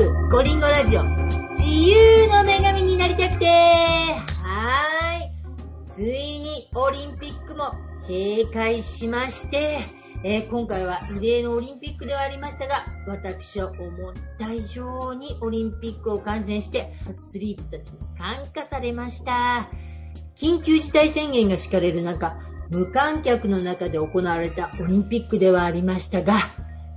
[0.00, 1.04] クゴリンゴラジオ
[1.50, 5.90] 自由の女神になりたくてはーい。
[5.90, 7.74] ついにオリンピックも
[8.08, 9.76] 閉会しまして、
[10.24, 19.68] えー今回は異例のオリンピックではありましたが、私は思った以上にオリンピックを観戦して、アスリートたちに感化されました。
[20.34, 22.38] 緊急事態宣言が敷かれる中、
[22.70, 26.32] 無観客の中で行われたオリンピックではありましたが、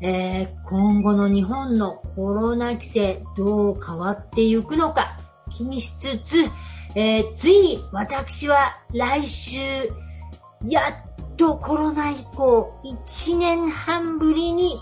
[0.04, 5.18] えー今後の日本のコロナ規制どう変わっていくのか
[5.50, 6.38] 気にしつつ、
[6.96, 9.60] えーついに私は来週、
[10.66, 14.82] やっとコロナ以降1年半ぶりに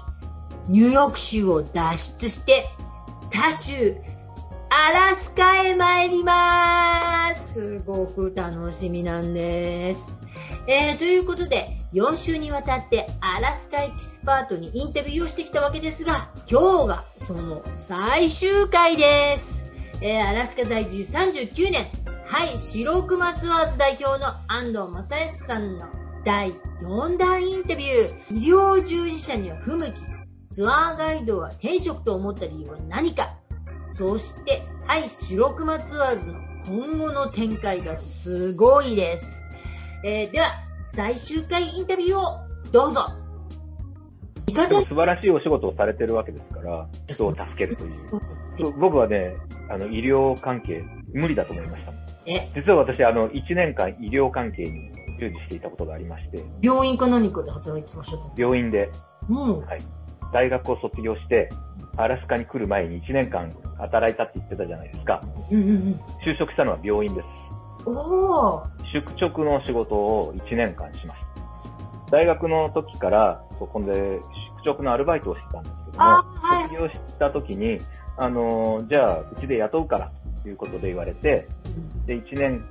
[0.67, 2.65] ニューヨーク州を脱出して
[3.29, 3.95] 他州
[4.73, 7.55] アラスカへ参ります。
[7.55, 10.21] すごく楽しみなんです。
[10.65, 19.65] えーということで、4週にわたってアラスカエキスパートにインタビューをしてきたわけですが、今日がその最終回です。
[19.99, 21.87] えーアラスカ在住39年、
[22.25, 25.89] はい、白熊ツアーズ代表の安藤正康さんの
[26.23, 26.51] 第
[26.81, 29.91] 4弾インタビュー、医療従事者には不向き、
[30.49, 33.40] ツアーガイドは転職と思った理由は何か、
[33.91, 39.45] そして、はい、白熊ツアーズの今後の展開がすごいです。
[40.05, 42.39] えーでは、最終回インタビューを
[42.71, 43.11] どうぞ。
[44.47, 44.81] いかが？
[44.81, 47.89] 素晴らしいお仕事をされてるわけですから、人を助けるとい
[48.67, 48.71] う。
[48.79, 49.35] 僕はね、
[49.69, 50.83] あの、医療関係、
[51.13, 51.91] 無理だと思いました。
[52.25, 58.89] え、実は私、あの、1年間医療関係に従事していたことがありまして、病院か何かで働いてらっした病院で
[59.29, 59.63] うん。
[60.33, 61.49] 大学を卒業して、
[61.97, 65.19] アラスカに来る前に1年間働いたって言ってたじゃないですか。
[65.51, 65.77] うんうんうん。
[66.25, 67.27] 就職したのは病院です。
[67.85, 68.63] おー。
[68.91, 71.31] 宿直の仕事を1年間しました。
[72.11, 74.19] 大学の時から、そこで
[74.63, 77.77] 宿直のアルバイトをしてたんですけども、あはい卒業した時に、
[78.17, 80.11] あのーじゃあ、うちで雇うから、
[80.43, 81.47] ということで言われて、
[82.05, 82.63] で、1年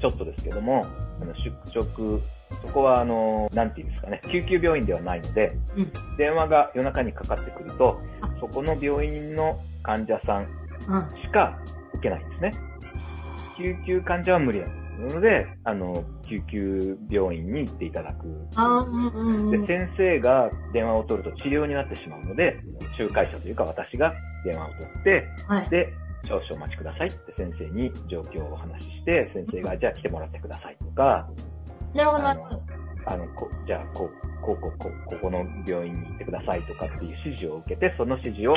[0.00, 0.86] ちょっとですけども、
[1.20, 2.20] あの宿直、
[2.60, 7.98] そこは、あのーなんていうんですかね、救急病院ではないので、うん電話が夜中にかかってくると、
[8.44, 10.42] そこの病院の患者さん
[10.86, 11.22] うん。
[11.22, 11.58] しか
[11.94, 12.52] 受けないんですね。
[13.56, 18.26] 救急患者は無理なんですので、あの、救急病院に行っていただく。
[18.26, 19.66] うんうんうん。
[19.66, 22.60] で、先生が電話を取ると治療になってしまうので、
[22.98, 24.12] 仲介者というか私が
[24.44, 25.68] 電話を取って、はい。
[25.70, 25.92] で、
[26.26, 31.28] 少々お待ちくださいって先生に状況をお話しして、先生がじゃあ来てもらってくださいとか、
[31.94, 32.73] なるほど、なるほど。
[33.06, 38.54] あの、こじゃあ、こう、こう、こう、こう、ここの病院に行ってくださいとかっていう指示を受けて、その指示を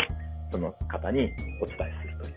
[0.51, 1.31] その方に
[1.61, 2.33] お伝えするとい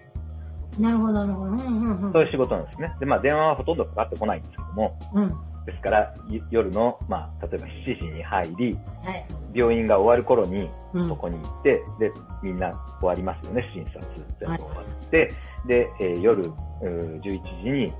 [0.79, 0.83] う。
[0.83, 1.51] なるほど、なるほど。
[1.53, 2.13] うんうんうん。
[2.13, 2.95] そういう仕事なんですね。
[3.01, 5.29] で、まあ電話はほとんどかかってこないんですけども、うん。
[5.67, 6.15] ですから、
[6.51, 9.27] 夜の、まあ、例えば7時に入り、はい。
[9.53, 10.71] 病院が終わる頃に
[11.09, 14.01] そこに行って、で、みんな終わりますよね、診察
[14.41, 15.29] 全部終わって、
[15.67, 16.43] で、えー夜
[16.83, 17.21] 11
[17.63, 17.93] 時に、え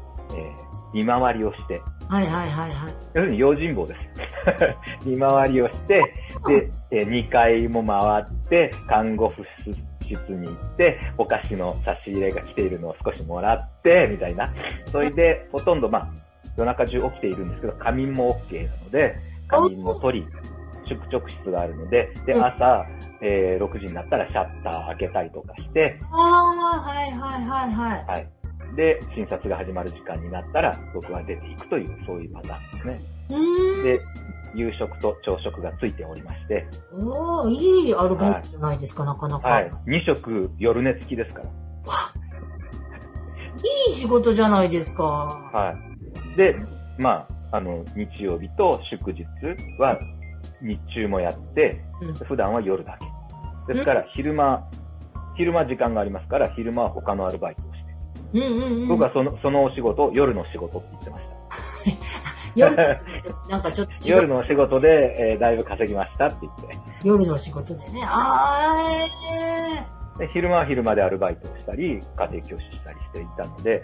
[0.67, 2.95] ー見回りをして、はいはいはいはい。
[3.15, 4.01] 要するに用心棒です。
[5.07, 6.03] 見回りをして、
[6.49, 9.45] で、え2階も回って、看護婦
[10.03, 14.51] 室に行って、お菓子の差し入れが来ているのを少しもらって、みたいな。
[14.87, 16.09] それで、ほとんどまあ、
[16.57, 19.17] 夜中中起きているんですけど、仮眠も OK なので、
[19.47, 20.27] 仮眠も取り、
[20.89, 22.85] 宿直室があるので、で、うん朝、
[23.21, 28.05] えー6時になったらシャッター開けたりとかして、ああ、はいはいはいはい。
[28.07, 28.27] はい。
[28.77, 33.01] で、診察が始まる時間になったら、僕は出ていくという、そういうパターンですね。
[33.83, 34.01] で、
[34.55, 39.49] 夕食と朝食がついておりまして、おー、いいアルバイトじゃないですか、なかなか。
[39.49, 39.71] はい。
[39.87, 41.49] 2食夜寝付きですから。
[43.87, 45.05] いい仕事じゃないですか。
[45.53, 45.75] は
[46.35, 46.37] い。
[46.37, 46.57] で、
[46.99, 49.25] まあ、あの、日曜日と祝日
[49.79, 49.99] は
[50.63, 52.99] 日中もやって、うん普段は夜だ
[53.67, 53.75] け。
[53.75, 54.69] ですから、昼間、
[55.37, 57.63] 昼間時間がありますから、昼間は他のアルバイト。
[58.35, 58.89] うんうんうん。
[58.89, 61.31] 僕はその、そのお仕事を夜の仕事って言ってました。
[62.57, 62.77] 夜の
[63.49, 66.79] なんかちょっと 夜のお仕事で、えーだいぶ稼ぎましたって言って。
[67.05, 68.03] 夜の仕事でね。
[68.05, 73.83] あー、で昼間は昼間でアルバイトをしたり、家庭教師したりしていたので、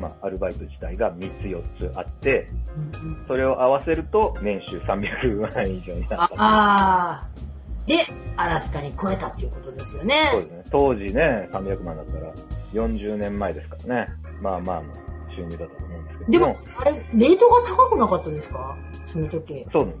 [0.00, 3.02] まあ、アルバイト自体が3つ4つあって、えー。
[3.02, 6.30] うんうんそれを合わせると年収300万円以上になった。
[6.36, 7.44] あー。
[7.86, 7.96] で、
[8.36, 10.14] アラスカに来えたっていうことですよね。
[10.32, 10.64] そうですね。
[10.70, 12.32] 当時ね、300万だったら
[12.74, 14.08] 40年前ですからね。
[14.40, 14.92] まあまあの
[15.36, 18.76] 収入だったと思うんですけどでも、あれ、レートが高くなかったですか？
[19.04, 19.66] その時。
[19.72, 19.98] そうです。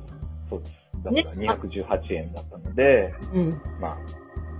[0.50, 0.72] そうです。
[1.04, 3.60] だから218円だったので、うん。
[3.80, 3.98] ま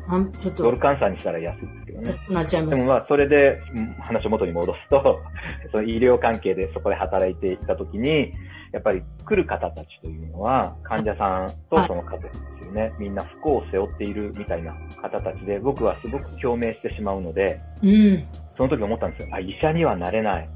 [0.07, 2.15] あんちょっあ、ドルと、換算にしたら安いですけどね。
[2.29, 2.77] なっちゃいます。
[2.77, 5.21] でもまあ、それで、うん話を元に戻すと、
[5.73, 8.35] その医療関係でそこで働いていたときに、
[8.73, 12.29] やっぱり来る方たちというのは、患者さんとその家族
[12.75, 12.93] ね。
[12.99, 18.27] みんな不幸を背負っているみたいな方たちで、僕はすごく共鳴してしまうので、うん。
[18.57, 19.29] その時思ったんですよ。
[19.33, 20.49] あ、医者にはなれない。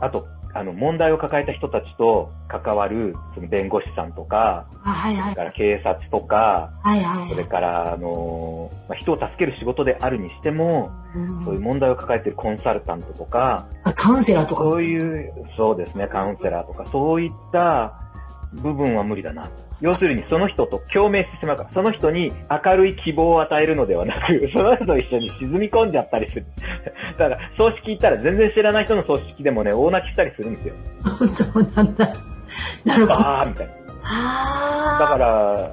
[0.00, 5.44] あと、あの、問題を抱えた人たちと関わる、その弁護士さんとか、あ、はいはいそれ。
[5.44, 7.28] から警察とか、はいはい。
[7.30, 14.62] それから、あの、まあ、人を助ける仕事であるにしても、うんそういう問題を抱えているコンサルタントとか、あカウンセラーとか。
[14.62, 17.94] そういう、そうですね、カウンセラーとか、そういった
[18.54, 19.48] 部分は無理だな。
[19.82, 26.46] 要するに、その人と共鳴してしまうから、その人に明るい希望を与えるのではなく、 その人と一緒に沈み込んじゃったりする。
[27.18, 30.74] だから、葬式行ったら全然知らない人の葬式でもね、大泣きしたりするんですよ。
[31.52, 32.08] そうなんだ。
[32.84, 33.20] なるほど。
[33.20, 33.72] バーみたいな。
[34.04, 35.70] あだから、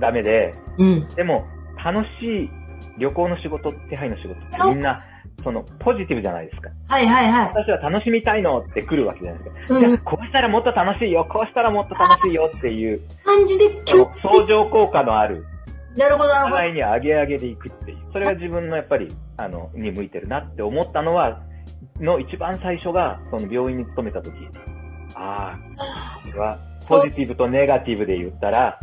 [0.00, 1.08] ダメで、うん。
[1.14, 1.46] でも、
[1.84, 2.50] 楽しい
[2.98, 5.00] 旅行の仕事、手配の仕事みんな、
[5.46, 6.70] その、ポジティブじゃないですか。
[6.88, 7.48] はいはいはい。
[7.50, 9.74] 私は楽しみたいのって来るわけじゃないですか。
[9.76, 15.46] うんじゃあ、こうしたらもっと楽しいよ、こうしたらもっと楽しいよっていう、感じで相乗効果のある、
[15.96, 16.56] なるほどなるほど。
[16.56, 17.98] 互いに上げ上げでいくっていう。
[18.12, 19.06] それが自分のやっぱり、
[19.36, 21.40] あの、に向いてるなって思ったのは、
[22.00, 24.34] の一番最初が、その病院に勤めた時。
[25.14, 26.58] ああ、これは、
[26.88, 28.80] ポジティブとネガティブで言ったら、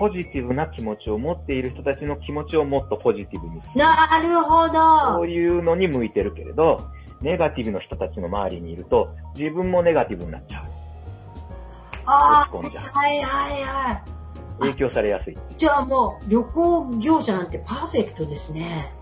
[0.00, 3.74] ポジティブな気持ちを持っている人たちの気持ちをもっとポジティブにする。
[3.76, 5.28] なるほそどう。
[5.28, 6.78] いうのに向いてるけれど、
[7.20, 10.64] ネガティブの人たちの周りにいると、自分もネガティブになっちゃう。
[12.06, 14.02] ああ、はいはいは
[14.60, 15.34] 影響されやすい。
[15.34, 15.36] い。
[15.58, 18.94] じゃあもう、旅行業者なんてパーフェクトですね。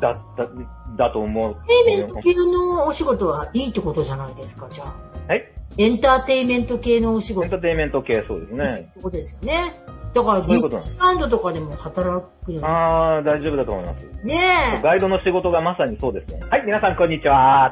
[0.00, 0.48] だった、
[0.96, 1.44] だと思う。
[1.44, 4.96] エンターテイメント系のお仕事はいいってことじゃないですか、じゃあ。
[5.28, 8.92] はいエンターテイメント系のお仕エンターテイメント系そうですね。
[8.94, 9.80] てことですよね。
[10.12, 10.98] だから、そういうことなんです。
[11.00, 12.68] ランドとかでも働くの？
[12.68, 14.06] あー、大丈夫だと思います。
[14.22, 14.42] ね
[14.78, 14.82] え。
[14.82, 16.40] ガイドの仕事がまさにそうですね。
[16.50, 17.70] はい、皆さんこんにちは。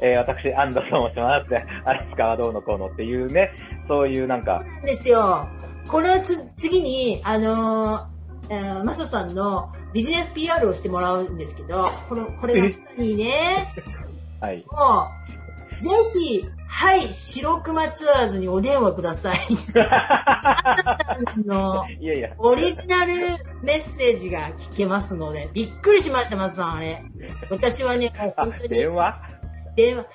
[0.00, 1.54] えー、私、安藤と申します。
[1.84, 3.50] アラスカはどうのこうのっていうね、
[3.86, 5.46] そういうなんかそう、なんですよ。
[5.88, 13.74] これはつ次に、あのー、えーマサさんのビジネス PR をしてもらうんですけど、これ、これがまさにね、
[14.40, 14.64] はい。
[14.70, 15.08] も
[15.78, 19.36] う、ぜひ、はい、白熊ツアーズにお電話ください。
[19.78, 20.74] あ
[21.44, 22.30] の、いやいや。
[22.38, 23.12] オリジナル
[23.62, 27.04] メッセージが聞けますので、びっくりしました、マサさん、あれ。
[27.50, 29.20] 私はね、本当に 電話？
[29.76, 30.06] 電話、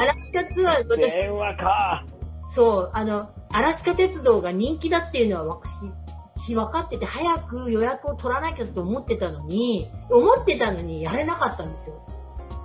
[0.00, 2.04] アラスカツアーズ、私、電話か。
[2.48, 5.60] そう、あの、アラスカ鉄道が人気だっていうのは
[6.36, 12.02] 私、分かってて、早く予約を取らなきゃと思ってたのに、思ってたのにやれなかったんですよ。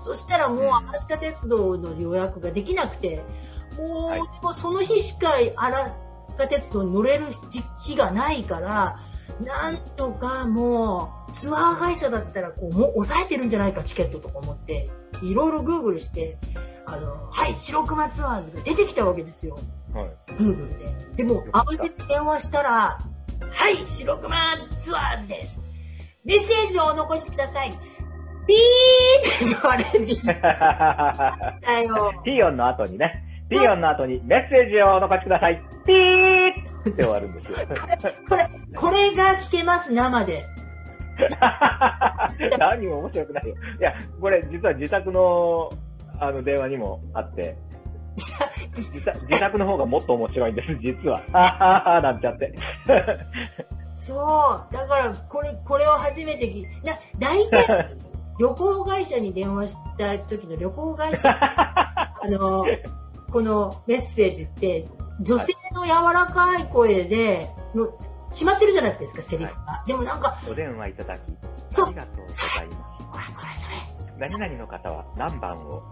[0.03, 3.23] そしたらもうアラスカ鉄道の予約ができなくて、
[3.77, 5.95] もう、はいでもその日しかアラス
[6.37, 7.27] カ鉄道に乗れる
[7.83, 8.99] 日がないから、
[9.41, 14.89] なんとかもう、ツアー会社だったらこう、もう抑えてるんじゃないか、チケットとか思って、
[15.21, 16.37] いろいろグーグルして、
[16.85, 19.57] あの、はい、白熊ツアーズが出てきたわけですよ。
[19.93, 20.11] はい。
[20.33, 20.77] Google
[21.15, 21.23] で。
[21.23, 22.99] でも、慌てて電話したら、
[23.49, 24.35] はい、白熊
[24.79, 25.61] ツアーズです。
[26.25, 27.77] メッセージをお残しください。
[28.47, 29.91] ピーって言われて
[31.61, 32.13] たよ。
[32.23, 35.61] ピーヨンの後にね、ピーヨンの後にメッセージをお残しください。
[35.85, 37.53] ピーって終わるんですよ。
[38.27, 40.43] これ、これが聞けます、生で。
[42.57, 43.55] 何も面白くないよ。
[43.79, 45.69] いや、これ実は自宅の、
[46.19, 47.55] あの、電話にもあって、
[48.75, 51.23] 自宅自宅の方がもっと面白いんです、実は。
[51.33, 52.53] あははなんちゃって。
[53.93, 54.13] そ
[54.69, 54.73] う。
[54.73, 57.95] だから、これ、これを初めて聞いな、大体、
[58.39, 62.65] 旅行会社に電話した時の旅行会社、 あの、
[63.31, 64.87] このメッセージって、
[65.21, 67.91] 女性の柔らかい声で、の
[68.31, 69.83] 決まってるじゃないですか、セリフが。
[69.85, 73.05] でもなんか、お電話いただき、ありがとうございます。
[73.11, 74.37] これこれそれ。
[74.39, 75.83] 何々の方は何番を、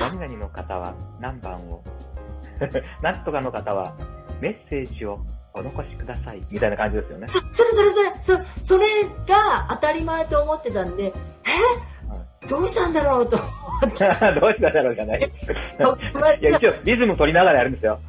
[0.00, 1.82] 何々の方は何番を、
[3.02, 3.94] なんとかの方は
[4.40, 5.18] メッセージを
[5.52, 6.42] お残しください。
[6.52, 7.26] みたいな感じですよね。
[7.26, 8.86] そ、それそれそれ、そ、それ
[9.26, 11.39] が当たり前と思ってたんで、え
[12.50, 14.04] どうしたんだろうと思って。
[14.40, 15.20] どうしただろうじゃない。
[16.40, 18.00] いや、一応リズム取りながらやるんですよ。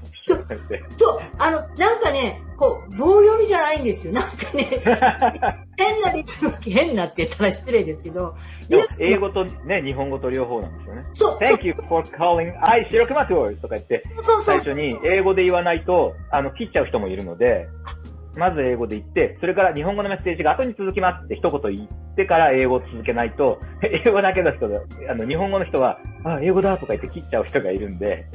[0.97, 4.13] そう、あの、なんかね、こう、棒読みじゃないんですよ。
[4.13, 4.65] なんかね、
[5.77, 8.35] 変なリズム、変なって言ったら失礼ですけど、
[8.99, 11.05] 英語とね、日本語と両方なんですよね。
[11.13, 14.41] そう、Thank you for calling I 白熊 tours とか言って、そうそうそう。
[14.41, 17.67] 最初に英語で言わないと、あの、切っちゃう人もいるので、
[18.37, 28.25] まず英語で言って、それから日本語のメッセージが後に続きますって一言言ってから英語を続けないと、 英語だけの人が、あの、日本語の人は、あ、英語だとか言って切っちゃう人がいるんで、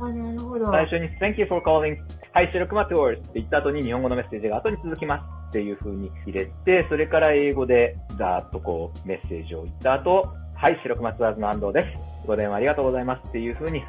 [0.00, 0.70] あなるほど。
[0.70, 1.96] 最初に Thank you for calling
[2.32, 11.86] Hi 白熊 tours って言った後に日本語のメッセージが後に続きますっていう風に入れて、それから英語でざーっとこうメッセージを言った後、はい、白熊ツアーズの安藤です。
[12.26, 13.82] ご電話ありがとうございますっていう風に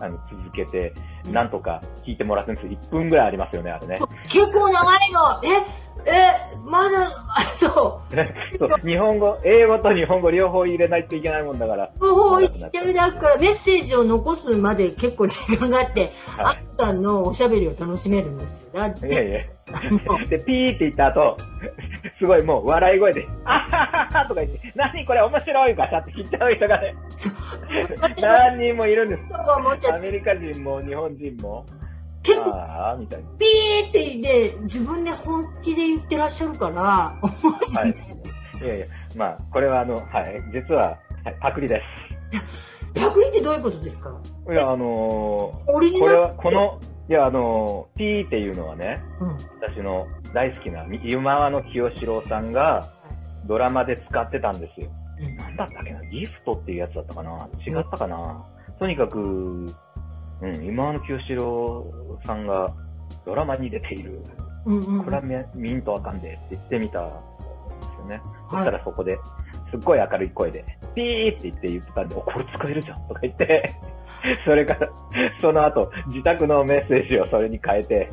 [0.00, 0.92] あの、続けて、
[1.30, 3.98] なんとか聞いてもらってるんです1分ぐらいありますよね、あれね。
[4.24, 5.40] 結構長いの。
[5.44, 8.16] え、え、まだ、あ、 そう。
[8.56, 11.90] そう日本語、英語と日本語両方入れないといけないもんだから。
[12.00, 18.70] もう言ってだからメッセージを残すまで結構時間があって、はアッコさんのおしゃべりを楽しめるんですよ。
[18.74, 19.06] だっい。
[19.06, 19.40] いやいて、や。
[20.28, 21.36] で、ピーって言った後、
[22.18, 26.94] すごいもう笑い声で、あはははとか言って、何これ面白いガシャって聞いちゃう人がね。
[28.20, 29.22] 何人もいるんです。
[29.92, 31.64] アメリカ人も日本人も、
[32.22, 33.28] 結構ああ、みたいな。
[33.38, 38.16] ピーって言って、自分で本気で言ってらっしゃるから、はいね。
[38.62, 41.80] いやいや、まあ、これはあの、はい、実は、はい、パクリで
[42.94, 44.20] パクリってどういうことですか？
[44.24, 44.52] す。
[44.52, 44.84] いや、あの
[45.68, 49.28] オリジナルーこれは、この、いや、あのー、ピーっていうのはね、うん。
[49.60, 52.92] 私の大好きな、湯間の清志郎さんが
[53.46, 54.90] ドラマで使ってたんですよ。
[55.20, 56.04] うんなんだったっけな？
[56.04, 57.48] ギフトっていうやつだったかな？
[57.66, 58.46] 違ったかな、
[58.78, 62.72] とにかく、うん、今の清志郎さんが
[63.24, 64.22] ドラマに出ている。
[64.66, 65.04] うんうん。
[65.04, 65.22] これは
[65.54, 67.14] 見見んとあかんでって言ってみたんで
[67.96, 68.20] すよね。
[68.50, 69.18] そはいしたらそこで、
[69.70, 73.74] すっごい明るい声で、ピーって言って言ってたんで、お、これ使えるじゃんとか言って、
[74.44, 74.88] それから、
[75.40, 78.08] その後、自宅のメッセージをそれに変えて、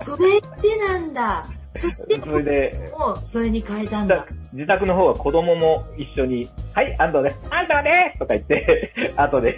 [0.00, 1.44] それってなんだ。
[1.76, 4.26] そして、それで、もうそれに変えたんだだ。
[4.52, 7.40] 自宅の方は子供も一緒に、はい、安藤です。
[7.50, 9.56] 安藤ですとか言って、 後で、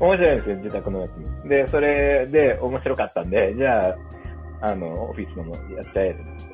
[0.00, 1.48] 面白いんですよ、自宅のやつに。
[1.48, 3.88] で、それで面白かったんで、じゃ
[4.60, 6.47] あ、あの、オフィスのもやっちゃえと思って。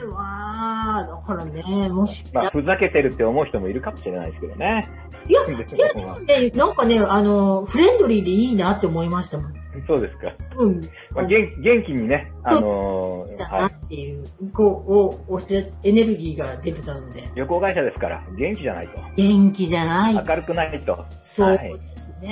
[0.00, 4.88] へー、わー、だからね、もし、まあ、ふざけてるって思う人もいるかもしれないですけどね。
[5.28, 9.60] いや、 いや、でもね、なんかね、あの、フレンドリーでいいなって思いましたもん。
[9.86, 10.32] そうですか。
[10.56, 10.80] うん。
[11.12, 13.86] まあ、元元気にね、あのーだなっはい。
[13.88, 14.84] ていう、こ
[15.28, 18.98] う、お、おせ、エネルギーが出てたので、旅行会社ですから、元気じゃないと。
[19.16, 20.14] 元気じゃない。
[20.14, 21.04] 明るくないと。
[21.22, 22.30] そうですね。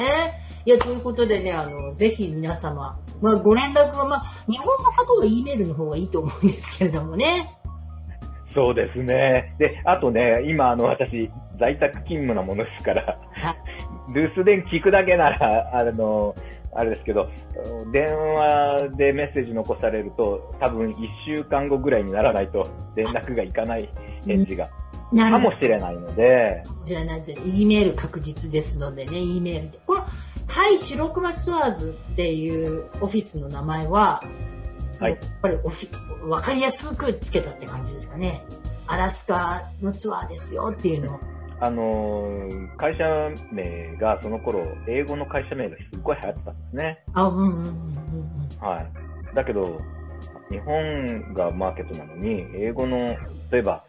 [0.65, 7.58] いや、ということでね、あの、ぜひ皆様、まあ、ご連絡は、まあ、日本の方は E メールの方がいいと思うんですけれどもね。
[8.59, 9.55] そうですね。
[9.57, 13.57] で、あとね、今、あの、私、在宅勤務なものですから、は
[14.13, 16.35] 留守電聞くだけなら、あの、
[16.75, 17.29] あれですけど、
[17.93, 20.97] 電話でメッセージ残されると、多分1
[21.37, 23.89] 週間後ぐらいにならないと連絡がいかない
[24.27, 24.69] 返事が、
[25.13, 29.79] なかもしれないので、こちらなんて、E メール確実ですのでね、E メールで。
[29.87, 30.01] この、
[30.49, 34.21] はい、白熊ツアーズっていうオフィスの名前は、
[35.01, 38.45] はいやっぱりオフィ、わかりやすくつけたって感じですかね。
[38.87, 41.21] アラスカのツアーですよっていうのを。
[41.61, 43.05] あのー会社
[43.53, 47.05] 名がその頃、英語の会社名がすっごい流行ってたんですね。
[47.15, 48.67] あ、うんうんうんうんうん。
[48.67, 49.35] はい。
[49.35, 49.79] だけど、
[50.51, 52.97] 日本がマーケットなのに、英語の、
[53.51, 53.85] 例えば、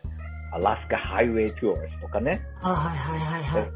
[0.52, 3.72] アラスカハイウェイツアーズとかね、あ、はいはいはいはい。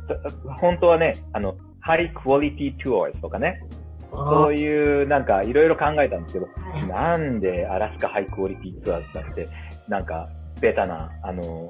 [0.49, 3.82] え本当はね、あの、ハイクオリティツアーズとかね、あ
[4.13, 6.47] そういう、なんか、いろいろ考えたんですけど、
[6.87, 9.47] なんでアラスカハイクオリティツアーズだって、
[9.87, 10.29] なんか、
[10.61, 11.69] ベタな、あの、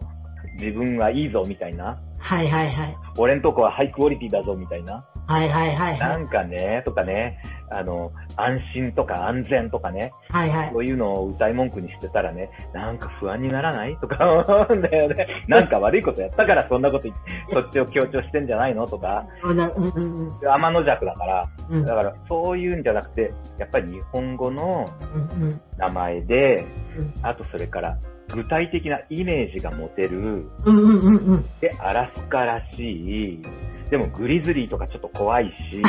[0.59, 2.97] 自分はいいぞみたいな、はいはいはい。
[3.17, 6.09] 俺んとこはハイクオリティだぞみたいな、はいはいはいは。
[6.09, 7.39] ないんかね、とかね、
[7.71, 10.71] あの、安心とか安全とかね、はいはい。
[10.71, 15.27] そういうのを歌い文句にしてたらね、なんか不安にならないとか 思うんだよね。
[15.47, 26.65] なんか悪いことやったからそんなこと言って、そっちを強調してんじゃないのとか、うんうんうんうん天の弱だから、うんだからそういうんじゃなくて、やっぱり日本語のうんうん名前で、
[26.97, 27.97] うんあとそれから
[28.33, 31.45] 具体的なイメージが持てる、うんうんうんうん。
[31.59, 33.41] で、アラスカらしい、
[33.89, 35.81] でもグリズリーとかちょっと怖いし、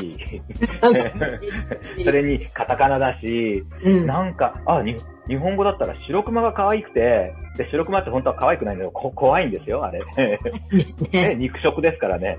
[2.04, 4.06] それにカタカナだし、うん。
[4.06, 4.96] なんか、あ、に
[5.28, 8.90] 日本語だったら白熊が可愛くて、で、白熊って本当は可愛くないんだよ。
[8.90, 9.98] こ怖いんですよ、あれ。
[10.16, 10.38] ね
[11.12, 11.34] ね。
[11.36, 12.38] 肉食ですからね。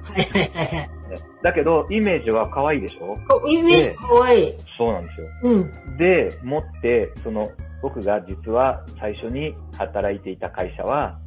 [1.41, 3.17] だけど、イメージは可愛いでしょ？
[3.43, 4.53] おイメージかわいい。
[4.77, 5.27] そうなんですよ。
[5.43, 5.57] う
[5.93, 5.97] ん。
[5.97, 7.49] で、持って、その、
[7.81, 11.17] 僕が実は最初に働いていた会社は、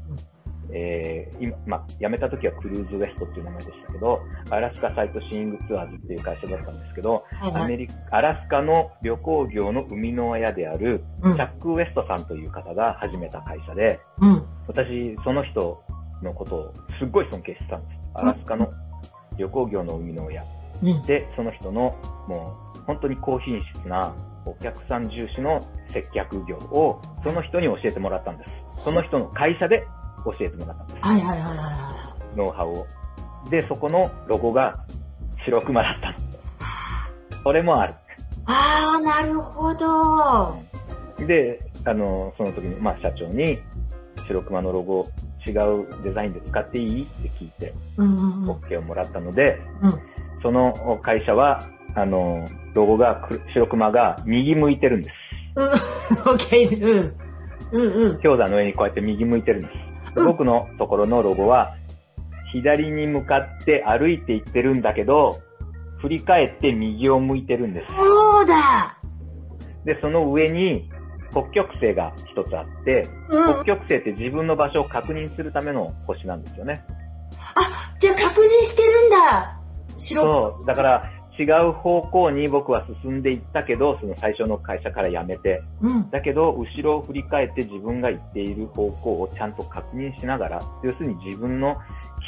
[0.73, 4.21] えー、今、まあ、辞めた時はクルーズウェストっていう名前でしたけど、
[4.51, 7.63] アラスカサイトシーイングツアーズっていう会社だったんですけど、はいはい。
[7.65, 14.45] アメリカ、アラスカの旅行業の生みの親である、うんチャック・ウェストさんという方が始めた会社で、うん。
[14.67, 15.83] 私、その人
[16.23, 17.99] のことをすっごい尊敬してたんです。
[18.15, 18.71] アラスカの
[19.37, 20.45] 旅行業の生みの親。
[20.83, 21.03] うん。
[21.03, 21.97] で、その人の、
[22.29, 28.51] もう、本当に高品質なお客さん重視の接客業を、その人に教えてもらったんです。
[28.85, 29.87] その人の会社で
[30.33, 31.01] 教えてもらったんです。
[31.03, 32.87] はいはいはいはいはノウハウを。
[33.51, 34.85] で、そこのロゴが
[35.45, 36.19] 白熊だったの。
[37.43, 37.93] それもある。
[37.93, 37.97] い。
[38.47, 41.27] ああ、なるほど。
[41.27, 43.59] で、あの、その時に、まあ、社長に、
[44.27, 45.07] 白熊のロゴ、
[45.47, 47.03] 違うデザインで使っていい？
[47.05, 47.73] って聞いて。
[47.97, 49.95] OK をもらったので、うん
[50.43, 51.61] その会社は、
[51.97, 55.15] あの、ロゴが、く白熊が右向いてるんです。
[55.57, 55.67] うん、
[56.33, 57.17] オッケー、うん。
[57.73, 58.21] うんうん。
[58.21, 59.73] 氷山の上にこうやって右向いてるんです。
[60.15, 61.75] でうん僕のところのロゴは、
[62.53, 65.39] 左に向かって歩いていってるんだけど、
[66.01, 67.87] 振り返って右を向いてるんです。
[67.89, 68.99] そうだ
[69.85, 70.91] で、その上に
[71.31, 73.65] 北極星が一つあって、うん北。
[73.65, 76.85] 極星って自分の場所を確認するための星なんですよね。
[77.55, 79.61] あ、じゃあ確認してるんだ
[79.99, 80.67] 白そう。
[80.67, 85.63] だから、違う方向に僕は進んでいったけど、その最初の会社から辞めて。
[85.81, 86.11] うん。
[86.11, 91.77] だけど、後ろを振り返って自分が行っている方向をちゃんと確認しながら、要するに自分の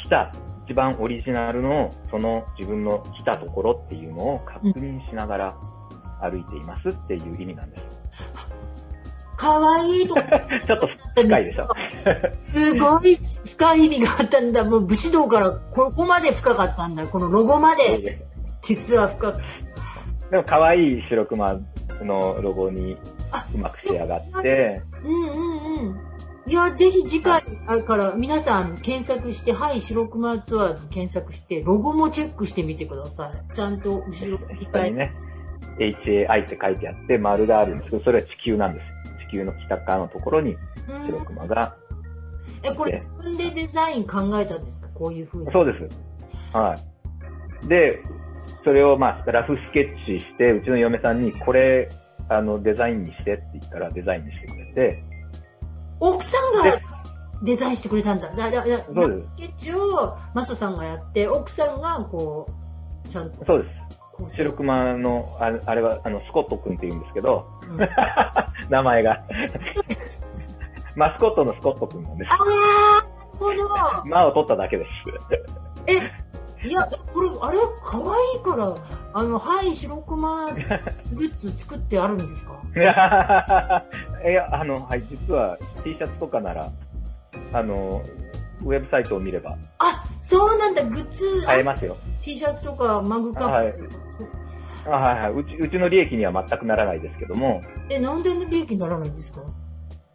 [0.05, 0.31] 来た、
[0.65, 5.55] 一番オリジナルの、その自分の来たところっていうのを確認しながら
[6.21, 7.83] 歩いていますっていう意味なんです。
[9.41, 11.67] かわいいと ちょっと深いでしょ。
[12.53, 14.63] すごい深い意味があったんだ。
[14.63, 17.07] もう武士道からここまで深かったんだ。
[17.07, 18.21] このロゴまで、
[18.61, 19.41] 実は深く。
[20.29, 21.59] でも可愛い白熊
[22.01, 22.97] のロゴに
[23.53, 25.99] うまく仕上がって、うんうんうん。
[26.47, 27.43] いや、ぜひ次回
[27.83, 33.55] から皆さん検索して、はい、白熊ツアーズ検索して、ロゴもチェックしてみてください。
[33.55, 34.39] ちゃんと後ろ
[34.83, 35.13] にね、
[35.77, 38.85] HAI って書いてあって丸があるんですけど、それは地球なんです。
[39.29, 40.55] 地球の北側のところに
[40.89, 41.75] うん白熊が、
[42.63, 44.87] え、これ自分でデザイン考えたんですか？
[44.93, 45.51] こういう風に。
[45.51, 46.57] そうです。
[46.57, 46.75] は
[47.63, 47.67] い。
[47.67, 48.01] で、
[48.63, 51.89] それをまあ、ラフスケッチして、うちの嫁さんに、これ、
[52.29, 55.03] あの、デザインにしてって言ったら、デザインにしてくれて、
[55.99, 56.83] 奥さんがで
[57.43, 58.29] デザインしてくれたんだ。
[58.29, 62.47] だだだそうですスケッチをマサさんがやって、奥さんがこ
[63.05, 63.69] う、ちゃんとそうで
[64.29, 64.35] す。
[64.37, 67.77] 白熊の、あれあれは、あの、スコット君って言うんですけど、うん
[68.69, 69.23] 名前が。
[70.95, 72.31] マスコットのスコット君なんです。
[72.31, 74.05] あー、なるほど。
[74.05, 74.89] 間を取っただけです。
[75.87, 75.99] え、
[76.63, 78.75] いや、これ、あれ、可愛いから、
[79.13, 82.61] あの、はい、白熊グッズ作ってあるんですか？
[82.75, 82.79] い
[84.31, 86.67] や、あの、はい、実は T シャツとかなら、
[87.53, 88.01] あの、
[88.63, 91.97] ウェブサイトを見ればあ、そうなんだ、グッズ、買えますよ。
[92.21, 93.89] T シャツとかマグカップ。
[94.87, 95.33] あはいはい。
[95.33, 99.41] うち、うちの利益には全くならないですけども、え、なんで利益にならないんですか？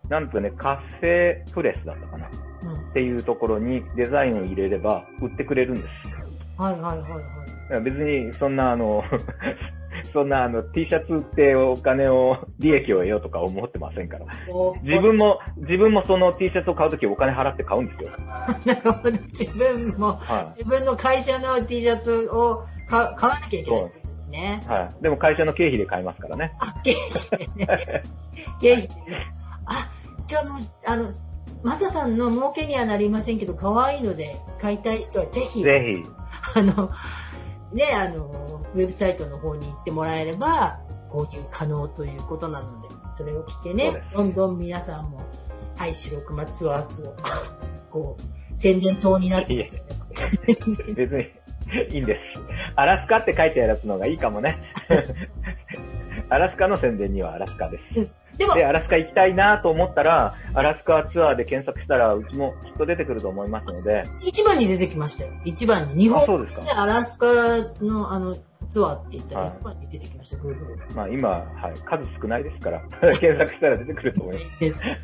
[0.08, 2.30] なんとね、カフェプレスだったかなっ
[2.64, 2.92] うん。
[2.92, 5.86] ていうところにデザインを入れれば売ってくれるんです。
[6.56, 7.08] はいはいは
[7.70, 7.82] いはい。
[7.82, 9.02] 別に、そんなあの、
[10.12, 14.26] そんなあの、T シャツ売ってお金を、利益を得ようとか思ってませんから。
[14.48, 18.10] お自分も、自分もその T シャツを買うときお金払って買うんですよ。
[18.64, 24.68] なるほど、自分も、は自分の会社の T シャツを買買わなきゃいけないんですねい。。
[24.68, 25.02] はい。
[25.02, 26.54] でも会社の経費で買いますからね。
[26.60, 27.66] あ、経費でね。
[28.60, 29.32] 経費でね。
[29.66, 29.88] あ、
[30.26, 31.10] じゃあもう、あの、
[31.62, 36.25] マサさんの儲けにはなりませんけど、可愛いので買いたい人はぜひ、ぜひ。
[36.56, 36.90] あの、
[37.72, 45.20] ね、あの、ウェブサイトの方に行ってもらえれば、購入可能ということなので、それを着てねどんどん皆さんも、
[45.76, 47.16] はい、白熊ツアーズを、
[47.92, 49.82] こう、宣伝塔になっていって
[50.94, 51.24] 別に、
[51.90, 52.20] いいんです。
[52.74, 54.58] アラスカって書いてあるやつの方がいいかもね。
[56.30, 58.12] アラスカの宣伝にはアラスカです。
[58.38, 64.04] でも、で、アラスカ行きたいなと思ったら、アラスカツアーで検索したら、うちもきっと出てくると思いますので。
[64.22, 65.32] 一番に出てきましたよ。
[65.44, 66.04] 一番に。
[66.04, 66.70] 日あ、本そうですかで。
[66.72, 67.26] アラスカ
[67.82, 68.34] のあの
[68.68, 71.44] ツアーって言ったらはい一番に出てきました、Google まあ今、は
[71.74, 72.80] い、数少ないですから、
[73.18, 74.60] 検索したら出てくると思います。
[74.60, 74.84] です。
[74.84, 74.96] はい。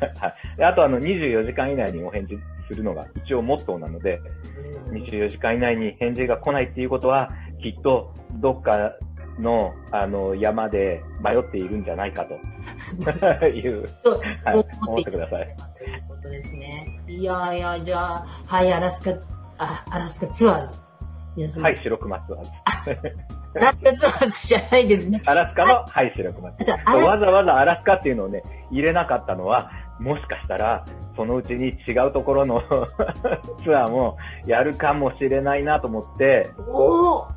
[0.57, 2.37] であとあの、24時間以内にお返事
[2.69, 4.19] するのが一応モットーなので、
[4.91, 7.29] 24時間以内に返事が来ないっていうことは、
[7.61, 8.93] きっとどっか
[9.39, 12.35] の、あの、山で迷っているんじゃないかと
[13.47, 15.55] いう、そうはい、思っててください。
[15.77, 16.99] ということですね。
[17.07, 19.19] いやいや、じゃあ、はい、アラスカ、
[19.57, 20.79] あ、アラスカツアーズ。
[21.35, 22.51] 皆さん、はい、白熊ツアーズ。
[23.55, 25.21] アラスカツアーズじゃないですね。
[25.25, 27.05] アラスカの、はい、白熊ツアーズ。
[27.05, 32.61] わざわざアラスカっていうのをね、入れなかったのは、もしかしたら、そのうちに違うところの
[33.63, 37.27] ツアーもやるかもしれないなと思って、おお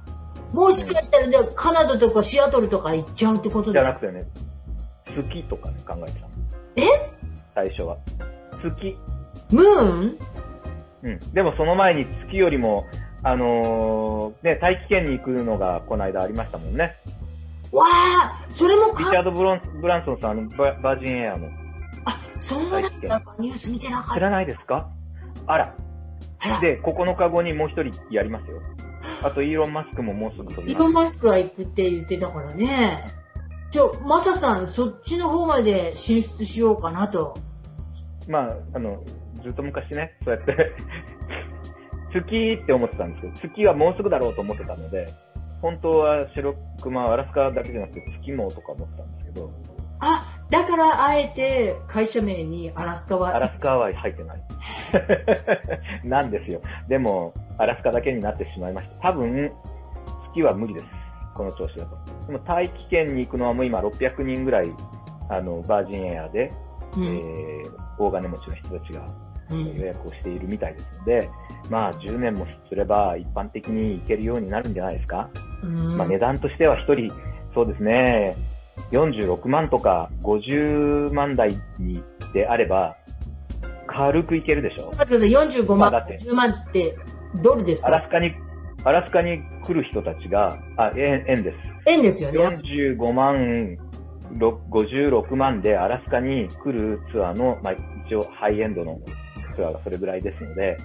[0.52, 3.98] もしかしたら、じゃあ、カナダとかシアトルとか行っちゃうってことですか？
[4.00, 4.28] じゃなくてね、
[5.22, 6.28] 月とかね、考えてたの。
[6.76, 6.82] え？
[7.54, 7.96] 最初は。
[8.62, 8.96] 月。
[9.50, 10.18] ムーン
[11.02, 11.18] うん。
[11.32, 12.86] でもその前に月よりも、
[13.22, 16.96] あのーね、大気圏に行くのがこの間ありましたもんね。
[17.72, 19.04] わあそれもか？
[19.04, 21.48] リチャード・ブロンブランソンさん、あのバ、バージンエアの、
[22.04, 23.22] あ、そうなんだ。
[23.38, 24.14] ニュース見てなかった。
[24.14, 24.88] 知らないですか？
[25.46, 25.74] あら。
[26.60, 28.60] で、9日後にもう一人やりますよ。
[29.22, 31.04] あと、イーロン・マスクももうすぐ飛びイーロン・ます。
[31.04, 33.04] マスクは行くって言ってたからね。
[33.70, 37.34] ちょ、マサさん、そっちの方まで進出しようかなと。
[38.28, 39.02] まあ、あの、
[39.42, 40.72] ずっと昔ね、そうやって
[42.12, 45.06] 月って思ってたんですけど、月はもうすぐだろうと思ってたので、
[45.60, 49.50] 本当は白熊はアラスカだけじゃなくて月もとか思ってたんですけど、
[50.00, 53.34] あ、だからあえて会社名にアラスカは。
[53.34, 54.42] アラスカは入ってない。
[56.04, 56.60] なんですよ。
[56.88, 59.10] でも、アラスカだけになってしまいました。
[59.10, 59.50] 多分、
[60.32, 60.86] 月は無理です。
[61.36, 61.96] この調子だと。
[62.26, 64.72] でも大気圏に行くのはもう今600人ぐらい、
[65.28, 66.52] あの、バージンエアで、
[66.96, 69.04] うんえー、大金持ちの人たちが
[69.50, 71.30] うん予約をしているみたいですので、
[71.70, 75.28] まあ10年もすれば一般的に行けるようになるんじゃないですか。
[75.62, 77.12] うんまあ値段としては一人、
[77.54, 78.36] そうですね、
[78.90, 82.96] 46万とか50万台にであれば、
[83.86, 84.86] 軽く行けるでしょ。
[84.86, 86.96] 待ってください、45万、まあだって10万って
[87.42, 87.88] ドルですか？
[87.88, 88.34] アラスカに、
[88.86, 91.56] アラスカに来る人たちが、あ、円、円です。
[91.86, 92.38] 円ですよね。
[92.38, 93.76] 45万、
[94.38, 97.74] ろ56万でアラスカに来るツアーの、まあ
[98.06, 99.00] 一応ハイエンドの
[99.56, 100.76] ツアーがそれぐらいですので、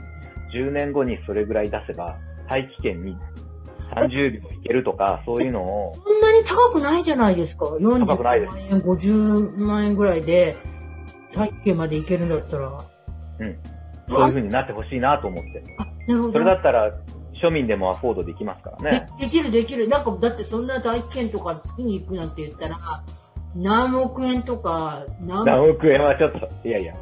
[0.51, 2.17] 10年後にそれぐらい出せば、
[2.49, 3.15] 大気圏に
[3.95, 7.67] 30秒行けるとか、そういうのを、そんなに高くないじゃないですか。
[7.67, 10.57] 45高くないです万円、50万円ぐらいで、
[11.33, 12.83] 大気圏まで行けるんだったら。
[13.39, 13.57] うん。
[14.09, 15.63] そういう風になってほしいなと思って。
[15.77, 16.33] あ、なるほど。
[16.33, 16.91] それだったら、
[17.41, 19.07] 庶民でもアフォードできますからね。
[19.17, 19.87] でできるできる。
[19.87, 23.03] なんか、だってそんな大気圏とか月に行くなんて言ったら、
[23.55, 26.93] 何億円とか、何何億円はちょっと、いやいや、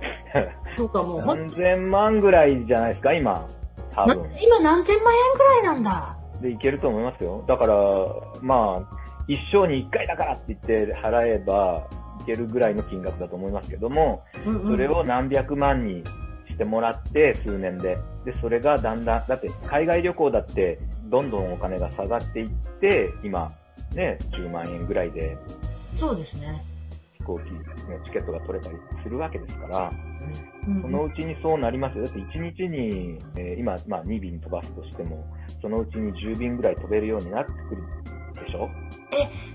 [0.76, 3.48] とかもう、何千万ぐらいじゃないですか、今。
[3.92, 4.30] 多な分。
[4.42, 6.18] 今何千万円ぐらいなんだ。
[6.42, 7.44] で、いけると思いますよ。
[7.48, 7.76] だから、
[8.42, 8.98] まあ、
[9.28, 11.88] 一生に一回だからって言って払えば、
[12.22, 16.04] いけるぐらいの金額だと思いますけども、うんうんそれを何百万に
[16.48, 17.98] してもらって、数年で。
[18.32, 23.50] で、それがだんだん、だって海外旅行だって、どんどんお金が下がっていって、今、
[23.96, 25.36] ね、10万円ぐらいで
[25.96, 26.64] そうですね。
[27.18, 27.60] 飛行機の
[28.06, 29.90] チケットが取れたりするわけですから、
[30.68, 32.04] うんそのうちにそうなりますよ。
[32.04, 35.26] だって1日に、えー今、まあ2便飛ばすとしても、
[35.62, 37.82] そのうちに10便ぐらい飛べるようになってくる
[38.46, 38.70] でしょ？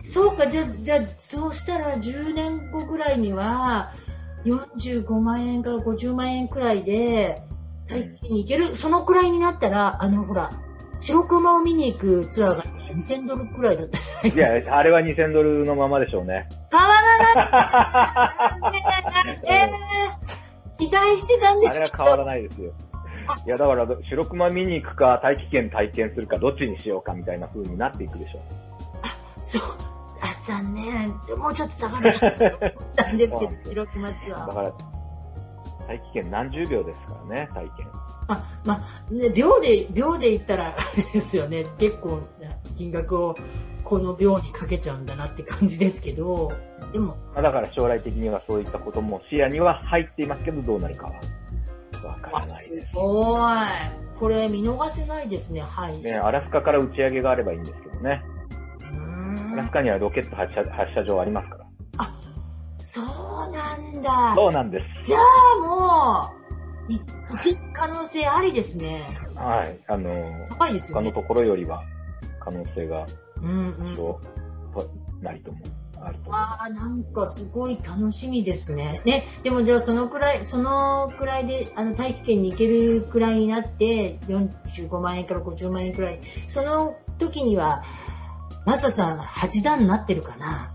[0.03, 3.93] そうか、じゃあ、じゃあ、そうしたら10年後ぐらいには、
[4.45, 7.41] 45万円から50万円くらいで、
[7.89, 10.51] 大気に行ける、そのくらいになったら、あの、ほら、
[11.01, 14.71] 白熊を見に行くツアーが2000ドルくらいだったじゃないいですか。
[14.71, 16.49] や、あれは2000ドルのままでしょうね。
[16.71, 22.05] 変わらないえー、期待してたんであれはすけど。
[22.05, 22.73] 変わらないですよ。
[23.47, 28.41] いや、だから、白熊見に行くか、大気圏体験するか、どっちにしようかみたいな風になっていくでしょ
[29.43, 29.63] そう。
[30.23, 31.11] あ、残念。
[31.39, 34.47] もうちょっと下がるかと思ったんですけど、 白熊ツアー。
[34.49, 34.73] だから、
[35.87, 37.89] 大気圏何十秒ですからね、体験。
[38.29, 41.65] あ、まあ、ね、秒で、秒で言ったら、あれですよね。
[41.79, 43.35] 結構な金額を
[43.85, 46.53] この秒にかけちゃうんだなって感じですけど、
[46.93, 51.13] でも、まあ、だから将来的にはそういったことも視野には入っていますけど、どうなるかは、
[52.09, 52.87] わからないあ、ですす。
[52.95, 53.63] ごい。
[54.19, 55.99] これ見逃せないですね、はい。
[55.99, 58.23] ね、アラスカから打ち上げがあればいいんですけどね。
[59.53, 61.65] アラスんカにはロケット発射発射場ありますから。
[62.85, 64.35] そうなんだ。
[64.35, 65.09] そうなんです。
[65.09, 66.31] じゃあも
[66.89, 69.07] う、い行ける可能性ありですね。
[69.35, 69.79] はい。
[69.87, 71.11] あの、高いですよね。
[71.11, 71.83] 他のところよりは
[72.41, 73.07] 可能性が
[73.43, 73.93] うんうん。
[73.97, 74.21] 多
[74.75, 74.91] 少
[75.23, 75.59] なりとも
[75.99, 76.35] あると思う。
[76.35, 79.01] ああ、なんかすごい楽しみですね。
[79.07, 87.83] ね、でもじゃあそのくらい、そのくらいで、あの、大気圏に行けるくらいになって、45万円から50万円くらい、その時には、
[88.67, 90.75] マサさん8段になってるかな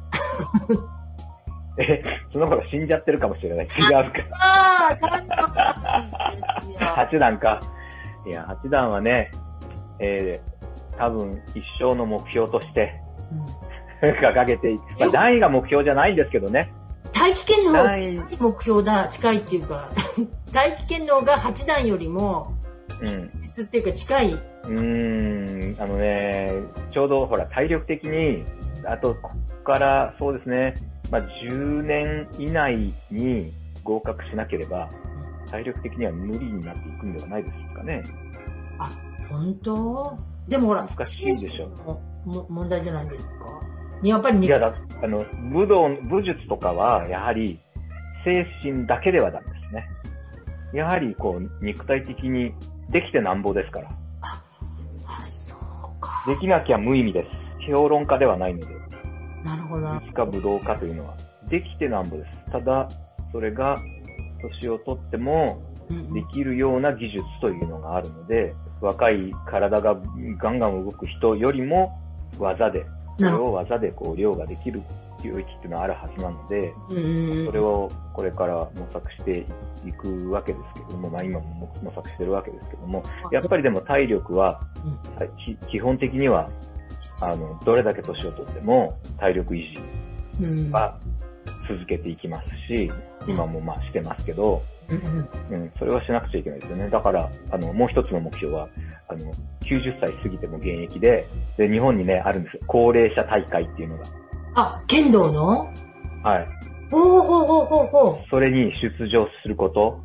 [1.79, 3.65] え、その頃死んじゃってるかもしれない。
[3.65, 4.09] 違うか。
[4.33, 6.79] ああ、感動ですよ。
[6.79, 7.59] 8段か。
[8.27, 9.31] いや、8段はね、
[9.99, 13.69] えー、多分一生の目標としてうん
[14.01, 16.71] 掲げていまあ、段位が目標じゃないんですけどね。
[17.11, 17.97] 大気圏の方が
[18.39, 19.89] 目標だ、近いっていうか、
[20.53, 22.53] 大気圏の方が8段よりも、
[23.01, 23.29] うん。
[23.41, 24.33] 実っていうか近い。
[24.33, 26.53] うーん、あのね、
[26.91, 28.45] ちょうどほら、体力的に、
[28.85, 30.73] あと、こっから、そうですね、
[31.11, 33.51] まあ、10年以内に
[33.83, 34.89] 合格しなければ、
[35.49, 38.03] 体力的には無理になっていくんではないですかね。
[38.77, 38.91] あ、
[39.29, 40.17] 本当？
[40.47, 41.67] でもほら、難しいでしょ
[42.25, 43.59] も問題じゃないですか？
[44.03, 47.59] やっぱり肉いや、だ、あの、武道、武術とかは、やはり、
[48.23, 49.87] 精神だけではダメですね。
[50.73, 52.53] やはり、こう、肉体的に
[52.89, 53.89] できてなんぼですから。
[54.21, 54.41] あ、
[55.23, 56.23] そうか。
[56.27, 57.71] できなきゃ無意味です。
[57.71, 58.78] 評論家ではないので。
[59.43, 59.81] なるほど。
[59.81, 61.15] なる武術家、武道家というのは、
[61.49, 62.51] できてなんぼです。
[62.51, 62.87] ただ、
[63.31, 63.75] それが、
[64.61, 69.99] 年をとっても、できるような技術というのがあるので、若い体が
[70.37, 71.99] ガンガン動く人よりも、
[72.37, 72.85] 技で、
[73.17, 74.81] それを技でこう、量ができる
[75.23, 79.45] 領域っていうのはあるはずなので、うんそれをこれから模索して
[79.85, 84.61] いくわけですけれども、まあ今も模索してるわけですけども、やっぱりでも体力は、
[85.45, 86.49] き基本的には、
[87.21, 89.73] あの、どれだけ年をとっても体力維
[90.39, 90.97] 持うんは
[91.67, 92.91] 続けていきますし、
[93.27, 96.89] 今もまあしてますけど、うんうん、それはしなくちゃいけないですよね。
[96.89, 98.67] だから、あの、もう一つの目標は、
[99.07, 99.31] あの、
[99.61, 101.25] 90歳過ぎても現役で、
[101.57, 102.61] で、日本にね、あるんですよ。
[102.65, 104.03] 高齢者大会っていうのが。
[104.55, 105.71] あ、剣道の？
[106.23, 106.47] はい。
[106.89, 110.01] ほうほうほうほうほそれに出場すること。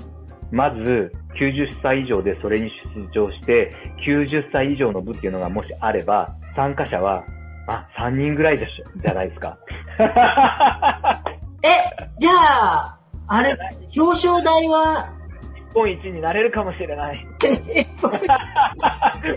[0.50, 3.72] まず、90歳以上でそれに出場して、
[4.06, 7.24] 90歳以上の部っていうのがもしあれば、参加者は、
[7.66, 9.58] あ、3人ぐらいでしょ、じゃないですか。
[9.98, 10.02] う。
[11.66, 11.70] え、
[12.18, 13.56] じゃあ、あれ、
[13.96, 15.08] 表彰台は、
[15.54, 17.26] 日本一になれるかもしれない。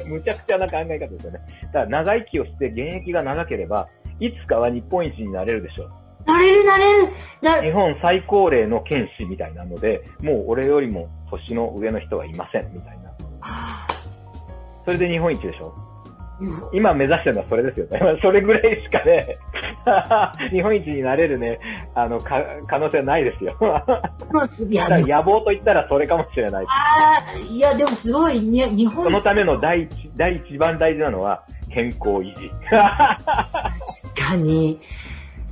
[0.06, 1.40] むちゃくちゃな考え方ですよね。
[1.74, 3.88] だから長生きをして現役が長ければ、
[4.20, 5.90] いつかは日本一になれるでしょう。
[6.28, 6.90] なれるなれる
[7.42, 13.10] な日本最高齢の剣士みたいなので、もう俺よりも年の上の人はいません、みたいな。
[13.42, 13.88] あ
[14.86, 15.87] それで日本一でしょー
[16.72, 18.00] 今目指してるのはそれですよね。
[18.22, 19.38] それぐらいしかね、
[20.52, 21.60] 日本一になれるね、
[21.96, 23.56] あの、か可能性はないですよ。
[24.70, 26.66] いや、野望と言ったらそれかもしれない。
[26.68, 32.50] あーいや、でもすごい、に日本そのための第一、第一番大事なのは健康維持。
[32.70, 34.80] 確かに、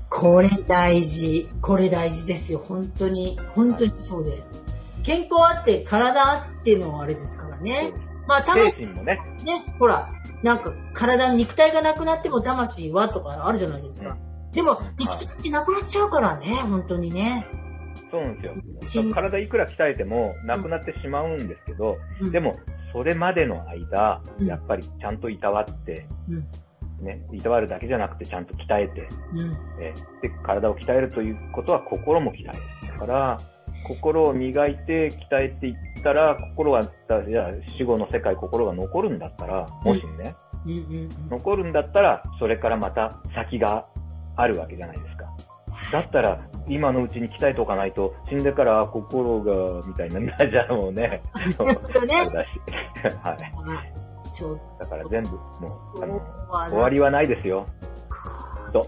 [0.10, 1.50] これ大事。
[1.62, 2.60] これ大事ですよ。
[2.60, 3.40] 本当に。
[3.56, 4.64] 本当にそうです。
[5.04, 7.92] 健康あって、体あってのあれですからね。
[8.28, 10.10] まあ、精魂神もね、ね、ほら、
[10.44, 14.18] なんか体、肉体がなくなっても魂はとかあるじゃないですか。
[14.52, 17.48] でもうん、肉体ってなくなっちゃうからね、本当にね。
[18.12, 18.50] そうなんで
[18.82, 19.14] すしよ。
[19.14, 22.56] 体いくら鍛えてもなくなってしまうんですけど、うんでも、
[22.94, 26.38] それまでの間、うんやっぱりちゃんといたわって、う
[27.04, 32.94] ん、ね、いたわるだけじゃなくてちゃんと鍛えて、うん、えで、体を鍛えるということは心も鍛える。
[32.94, 33.38] だから、
[33.88, 41.10] 心を磨いて鍛えていったら、心は、じゃあ死後の世界心が残るんだったら、もしね、うん、うん。
[41.30, 43.86] 残るんだったら、それからまた先が
[44.36, 45.26] あるわけじゃないですか。
[45.92, 51.22] だったら、今のうちに鍛えておかないと、死んでから心が、みたいな、じゃあもうね、
[51.56, 51.76] そうね。
[53.22, 53.38] はい。
[54.80, 56.22] だから全部、もう、あの、
[56.70, 57.66] 終わりはないですよ。
[58.76, 58.88] と、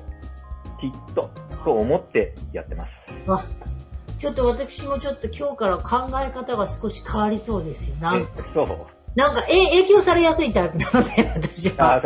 [0.81, 1.29] きっと、
[1.63, 3.76] そう思ってやってます。
[4.17, 7.97] あちょっと私もちょっと今日から考え方が少し変わりそうですよ。
[7.97, 8.87] なんそう。
[9.15, 11.95] なんか、え、影響されやすいタイプなので、私は。
[11.95, 12.01] あ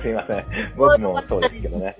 [0.00, 0.74] すいません。
[0.76, 1.94] 僕もそうですけどね。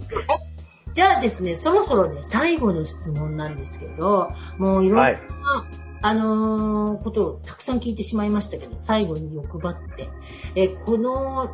[0.94, 5.18] じゃあですね、そろそろね、最後の質問なんですけど、もういろんな、はい
[6.03, 10.09] あのーことをたくさん聞いてしまいましたけど、最後に欲張って、
[10.55, 11.51] え、この、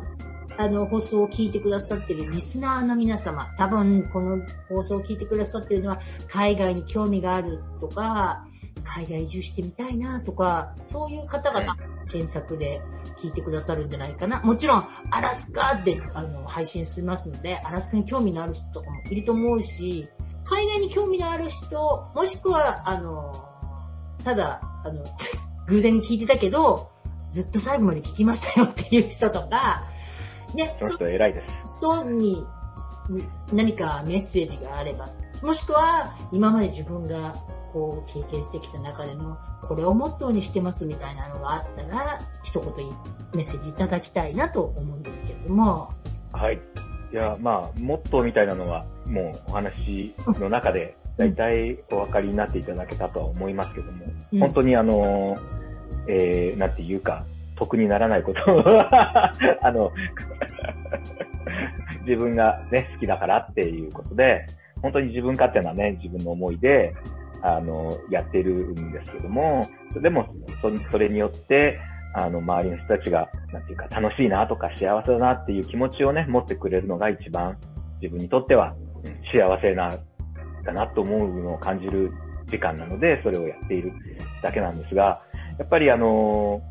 [0.57, 8.45] あの、放送を聞いてくださってるリスナーの皆様、多分この放送を聞いてくださってるのは、海外に興味があるとか、
[8.83, 11.75] 海外移住してみたいなとか、そういう方々、
[12.07, 12.81] 検索で
[13.17, 14.41] 聞いてくださるんじゃないかな。
[14.41, 20.09] もちろん、アラスカであの配信しますので、アラスカに興味のある人とかもいると思うし、
[20.45, 23.45] 海外に興味のある人、もしくは、あの、
[24.23, 25.03] ただ、あの、
[25.67, 26.89] 偶然に聞いてたけど、
[27.29, 29.83] ずっと最後まで聞きましたよっていう人とか、
[30.57, 31.77] ね、そのそ人偉いです。
[31.77, 32.45] 人に
[33.53, 35.09] 何かメッセージがあれば、
[35.41, 37.33] もしくは今まで自分が
[37.71, 42.73] こう経験してきた中でのこれをモットーにしてますみたいなのがあったら、一言
[43.35, 45.93] メッセージいただきたいなと思うんですけれども、
[46.31, 46.59] はい。
[47.11, 54.39] いや、まあ、モットーみたいなのは、もうお話の中で、だいたいお分かりになっていただけたとは思いますけども、うん。
[54.39, 55.37] 本当にあの、
[56.07, 57.25] えー、なんていうか、
[57.57, 58.39] 得にならないこと。
[59.61, 59.91] あの、
[62.05, 64.45] 自分がね、好きだからっていうことで、
[64.81, 66.93] 本当に自分勝手なね、自分の思いで、
[67.41, 69.61] あの、やってるんですけども、
[70.01, 70.27] でも、
[70.61, 71.79] そそれによって、
[72.13, 77.57] あの、周りの人たちが、なんていうか、楽しいなとか幸せだなっていう気持ちをね、持ってくれるのが一番
[78.01, 78.75] 自分にとっては、
[79.31, 79.89] 幸せな、
[80.63, 82.11] だなと思うのを感じる
[82.47, 83.91] 時間なので、それをやっている
[84.41, 85.21] だけなんですが、
[85.57, 86.61] やっぱりあの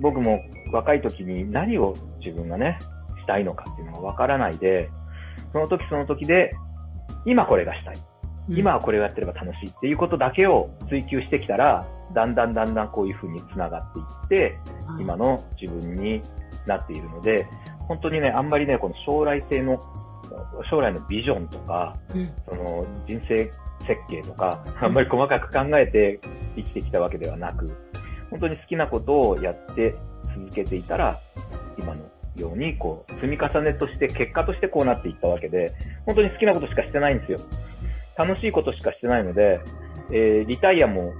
[0.00, 0.40] 僕も
[0.72, 2.78] 若い時に何を自分がね、
[3.20, 4.90] したいのかっていうのがわからないで、
[5.52, 6.54] その時その時で、
[7.24, 7.96] 今これがしたい。
[8.48, 16.22] 今はこれをやってれば楽しいっていうことだけを追求してきたら、だんだんだんだんこういう風に繋がっていって、うん今の自分に
[16.66, 17.46] なっているので、
[17.86, 19.80] 本当にね、あんまりね、この将来性の、
[20.70, 22.24] 将来のビジョンとか、うん。
[22.48, 23.50] その人生
[23.86, 26.20] 設計とか、あんまり細かく考えて
[26.56, 27.74] 生きてきたわけではなく、
[28.30, 29.94] 本当に好きなことをやって
[30.34, 31.20] 続けていたら、
[31.78, 32.02] 今の
[32.36, 35.72] ように、こう、積み重ねとして、結果としてこうなっていったわけで、
[36.06, 37.38] 本当に好きなことしかしてないんですよ。
[38.16, 39.60] 楽しいことしかしてないので、
[40.10, 41.12] えー、リタイアも、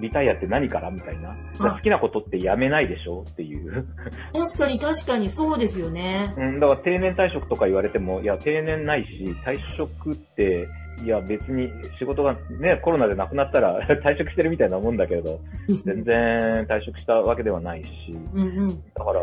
[0.00, 1.36] リタイアって何からみたいな。
[1.58, 3.86] 好きなことってやめないでしょっていう。
[4.32, 6.34] 確かに確かにそうですよね。
[6.36, 10.68] うん、だから定年退職とか言われても、いや、定年ないし、退職って
[11.02, 15.40] いや、別に仕事がね、コロナでなくなったら 退職してるみたいなもんだけど、
[15.84, 17.90] 全然退職したわけではないし、
[18.34, 19.20] うんうん、だから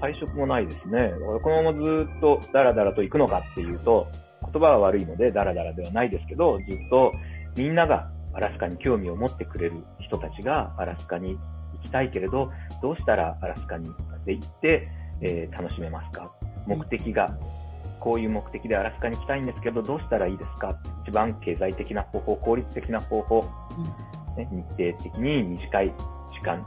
[0.00, 1.12] 退職もないですね。
[1.42, 4.06] このままずっとダラダラと行くのかっていうと、
[4.52, 7.12] 言葉は悪いのでダラダラではないですけど、ずっと
[7.56, 11.38] みんながアラスカに興味を持ってくれる人たちがアラスカに行
[11.82, 12.50] きたいけれど、
[12.82, 13.88] どうしたらアラスカに
[14.26, 14.88] 行って、
[15.20, 16.30] えー、楽しめますか？
[16.66, 17.26] 目的が
[18.00, 20.78] こういう目的でアラスカに行きたいんですけど、どうしたらいいですか？
[21.06, 23.40] 一番経済的な方法、効率的な方法、
[24.36, 25.92] ね、日程的に短い
[26.32, 26.66] 時間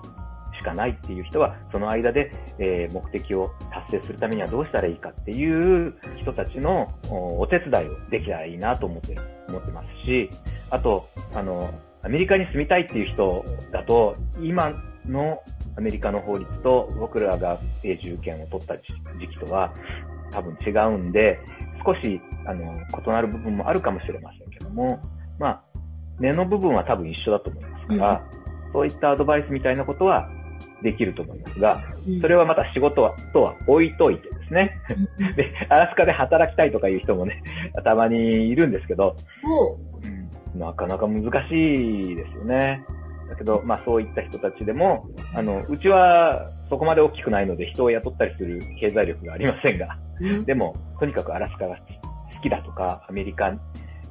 [0.59, 9.17] しかないっていう人は、その間で、えー、目的を達成するためにはどうしたらいいかっていう人たちのお手伝いをできたらいいなと思って
[9.47, 10.29] 思ってますし、
[10.69, 11.69] あと、あの、
[12.03, 14.71] アメリカに住みたいっていう人だと、今
[15.05, 15.41] の
[15.77, 18.83] アメリカの法律と僕らが永住権を取った時
[19.27, 19.73] 期とは
[20.31, 21.39] 多分違うんで、
[21.85, 22.63] 少し、あの、
[23.05, 24.99] 異なる部分もあるかもしれませんけども、
[25.39, 25.61] まあ、
[26.19, 28.23] 根の部分は多分一緒だと思いますから、
[28.65, 30.29] うん、そういったアドバイスみたいなことは
[30.83, 31.83] できると思いますが、
[32.21, 34.77] それはまた仕事はとは置いといてですね。
[35.35, 37.41] で、アラスカで働きたいとかいう人もね、
[37.83, 39.15] たまにいるんですけど、
[40.53, 42.83] うん、なかなか難しいですよね。
[43.29, 49.99] だけど、まあそういった人たちでも、あの、うちはそこまで大きくないので人を雇ったりする経済力がありませんが、
[50.45, 53.51] でも、とにかくアラスカが好きだとか、アメリカ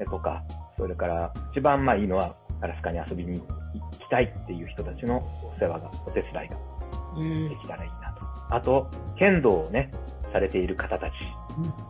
[0.04, 0.44] とか、
[0.76, 8.54] それから一番まあいいのはアラスカに遊びに行きたいっていう人たちのお世話が、お手伝いができたらいいなと。
[8.54, 9.90] あと、剣道をね、
[10.30, 11.12] されている方たち、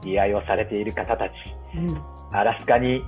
[0.06, 1.32] 居合をされている方たち、
[2.30, 3.02] アラスカに、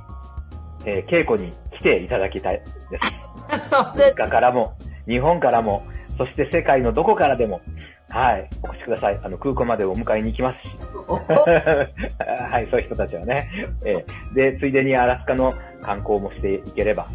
[0.85, 3.14] えー、稽古に来ていただきたいです。
[3.72, 4.75] アメリカからも、
[5.07, 5.85] 日本からも、
[6.18, 7.61] そして世界のどこからでも、
[8.09, 9.20] はい、お越しください。
[9.22, 10.77] あの、空港までお迎えに行きますし。
[12.51, 13.48] はい、そういう人たちはね。
[13.87, 17.07] えー、で、ついでにアラスカの観光もしていければ、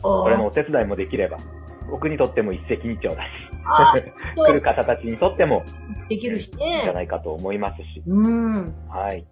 [0.00, 1.36] これのお手伝いもできれば、
[1.90, 3.28] 僕にとっても一石二鳥だし、
[4.36, 5.62] 来る方たちにとっても、
[6.08, 6.66] できるしね。
[6.66, 8.02] いいんじゃないかと思いますし。
[8.06, 8.74] うん。
[8.88, 9.26] はい。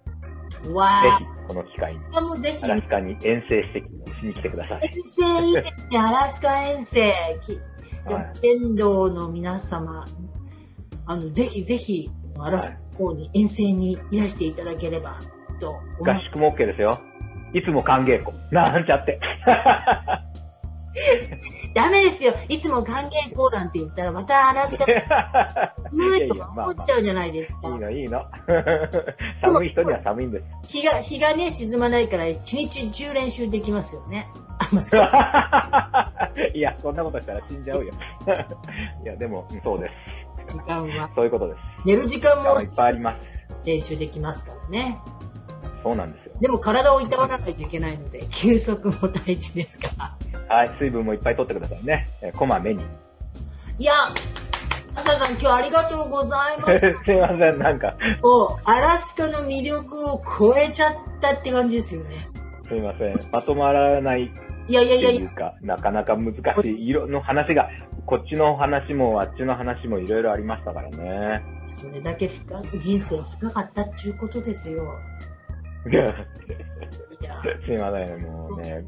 [0.72, 4.80] わぜひ、この機会に、アラスカに遠征してしに来てください。
[4.84, 7.12] 遠征いいですね、アラスカ遠征。
[8.06, 10.04] じゃあ、剣道の皆様、
[11.06, 15.20] あの、ぜひぜひ、アラスカ方に遠征にいらしていただければ
[15.60, 17.00] と合宿も OK ですよ。
[17.52, 18.32] いつも歓迎校。
[18.50, 19.20] なんちゃって。
[21.74, 22.34] ダメですよ。
[22.48, 24.84] いつも歓迎講談って言ったら、またアラスカ、
[25.90, 27.68] 寒いとか思っちゃうじゃないですか。
[27.68, 28.24] いいの、いいの。
[29.44, 30.78] 寒い人には寒いんです。
[30.78, 34.28] 日が、日がね、沈まないから、一日中練習できますよね。
[36.54, 37.92] いや、そんなことしたら死んじゃうよ。
[39.04, 39.90] いや、でも、そうで
[40.46, 40.58] す。
[40.58, 41.10] 時間は。
[41.14, 41.58] そういうことです。
[41.84, 43.28] 寝る時間もいっぱいあります。
[43.64, 45.00] 練習できますからね。
[45.82, 46.32] そうなんですよ。
[46.40, 49.90] でも体をいたわらないといけないので、休息も大事ですか
[50.48, 50.56] ら。
[50.56, 52.08] はい、水分もいっぱい取ってくださいね。
[52.22, 52.84] えこまめに。
[53.78, 53.92] いや、
[54.96, 56.78] 朝さん今日ありがとうございます。
[57.04, 57.96] すいません、なんか。
[58.22, 62.26] もう、アラスカの魅力を超えちゃったって感じですよね。
[62.68, 63.14] すいません。
[63.32, 64.30] まとまらない
[64.66, 65.54] いやいやいやいや。
[65.60, 66.88] なかなか難しい。
[66.88, 67.68] 色の話が、
[68.06, 71.42] こっちの話もあっちの話もいろいろありましたからね。
[71.70, 74.98] それだけ深人生深かったっていうことですよ。
[75.90, 76.14] いや、
[77.66, 78.84] すいません、もうね、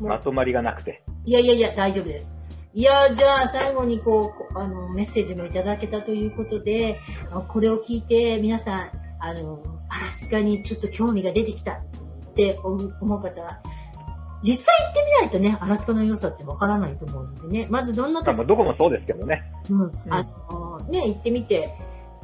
[0.00, 1.02] まとまりがなくて。
[1.24, 2.38] いやいやいや、大丈夫です。
[2.74, 7.00] いや、じゃあ最後にこう、あの、メッセージもいただけたということで、
[7.48, 8.90] これを聞いて皆さん、
[9.20, 11.80] あの、アラスカにちょっと興味が出てきた
[12.38, 13.58] って思う方は、
[14.42, 19.52] 実際行ってみないとね、アラスカの良さってわからないと思うのでね、まずどんなとこどこもそうですけどね。
[19.68, 19.92] うん。
[20.08, 21.74] あのー、ね、行ってみて、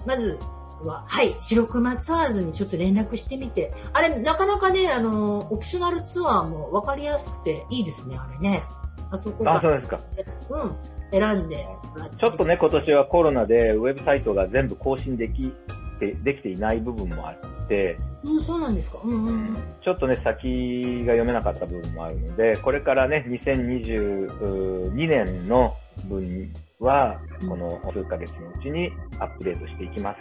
[0.07, 0.39] まず
[0.85, 8.63] は、はい、白熊ツアーズにちょっと連絡してみて、あれ、なかなかね、あのー、オプショナルツアーもわかりやすくていいですね、あれね。
[9.11, 9.99] あそこあ、そうですか。
[10.51, 10.77] うん。
[11.11, 11.67] 選んで。
[12.19, 15.53] ちょっとね、今年はコロナでウェブサイトが全部更新でき
[15.99, 18.99] て、できていない部分もあって、うん、そうなんですか。
[19.03, 25.75] うんうん、ちょっとね、先が読めなかった部分もあるので、これからね、2022年の
[26.09, 27.19] 分は、
[27.49, 30.15] この数ヶ月のうちにアップデートしていきま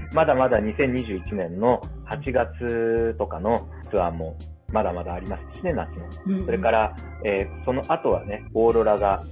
[0.00, 4.36] すし、まだまだ2021年の8月とかのツアーも
[4.72, 6.44] まだまだありますしね、夏の。
[6.44, 9.22] それから、えー、その後はね、オーロラが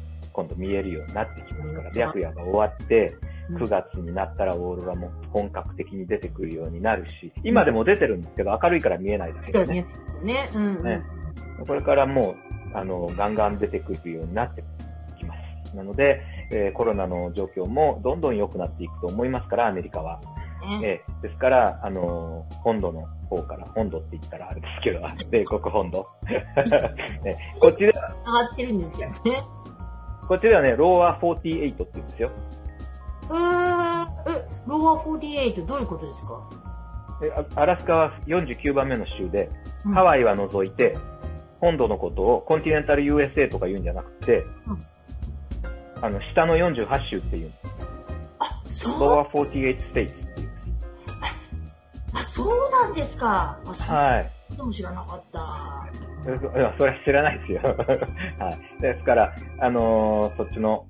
[0.40, 3.14] 今度見えるようになってきますから、白夜が終わって、
[3.50, 9.82] 9月になったらオーロラも本格的に出てくるようになるし、今でも出てるんですけど、明るいから見えないだけだでね。
[9.82, 10.50] ねですよね。
[10.54, 10.84] うんうん。
[10.84, 11.02] ね
[11.66, 12.36] これからも
[12.74, 14.64] う、あの、ガンガン出てくるようになって
[15.18, 15.34] きま
[15.64, 15.76] す。
[15.76, 16.22] なので、
[16.52, 20.20] えーコロナの状況もどんどん良くなっていくと思いますから、アメリカは。
[20.80, 26.06] ねえーですから、あのー本土の方から、本土って言ったらあれですけど、米国本土。
[27.24, 29.59] ねこっちで、上がってるんですけどね。
[30.30, 32.30] こっちではね、ローア48って言うんですよ。
[33.24, 33.34] えー、
[34.30, 36.48] え、ローア48どういうことですか？
[37.56, 39.50] アラスカは49番目の州で、
[39.84, 40.96] うんハワイは除いて、
[41.58, 44.86] 本土のことをコンティネンタル USA とか言うんじゃなくて、うん
[46.00, 47.52] あの、下の48州っていう、
[48.38, 50.50] あ、そう、ローア48ステイツっていう。
[52.14, 53.58] あ、そうなんですか。
[53.66, 54.30] あ、そうはい。
[54.56, 55.88] でも知らなかった。
[56.26, 57.60] いや、それは知らないですよ。
[58.38, 58.82] はい。
[58.82, 60.86] ですから、あのーそっちの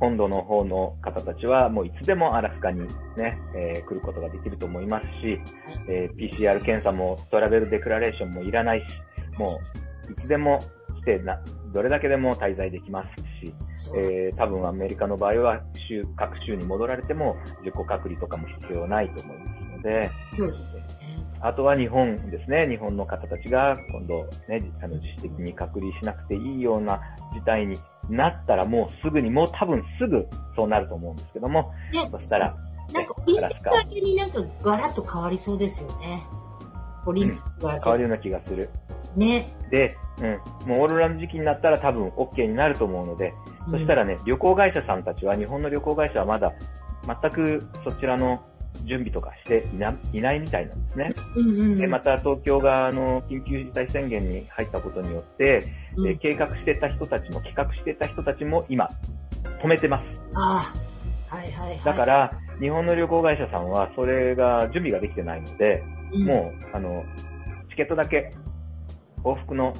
[0.00, 2.80] 本土の方の方たちは、もういつでもアラスカに
[3.16, 5.40] ね、えー来ることができると思いますし、
[5.88, 8.96] えー PCR 検査もトラベルデクラレーションもいらないし、
[9.38, 9.46] も
[10.08, 10.58] ういつでも
[11.00, 11.40] 来てな、
[11.72, 13.54] どれだけでも滞在できますし、
[13.96, 20.86] えー多分アメリカの場合は州、各州に戻られても自己隔離とかも必要ないと思いますので、そうですよね。
[21.40, 22.66] あとは日本ですね。
[22.68, 27.00] 日本の方たちが今度ね、あの自主的に隔離しなくていいような
[27.34, 27.78] 事態に
[28.10, 30.26] なったらもうすぐに、もう多分すぐ
[30.56, 32.56] そうなると思うんですけども、ねそしたら、
[32.92, 36.24] なんかオリンピックだけになんかガラッと変わりそうですよね。
[37.06, 38.70] オリンピックが変わるような気がする。
[39.16, 39.48] ね。
[39.70, 43.32] で、うん、もうオーロラの時期になったら多分 OK になると思うので、
[43.70, 46.52] そしたらね、旅行会社さんたちは、日本の旅行会社はまだ
[47.06, 48.42] 全くそちらの
[48.84, 51.14] 準備とかしていないないみたいなんですね。
[51.36, 51.78] うんうんうん。
[51.78, 55.58] で、また東京があの緊急事態宣言に入ったことによって、
[55.96, 58.88] うんえー計画してた人たちも企画してた人たちも今
[59.62, 60.04] 止めてます。
[60.34, 60.88] ああ。
[61.36, 61.80] はいはいはい。
[61.84, 67.04] だから、日本の旅行会社さんはそれが準備ができてないので、うん、もう、あの、
[67.70, 68.30] チケットだけ、
[69.22, 69.74] 往復の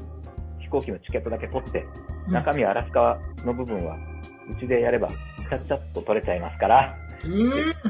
[0.60, 3.96] 飛行機のチケットだけ取って、うん中身アラスカの部分は、
[4.54, 7.07] うちでやれば、ちゃっちゃっと取れちゃいますから、うん。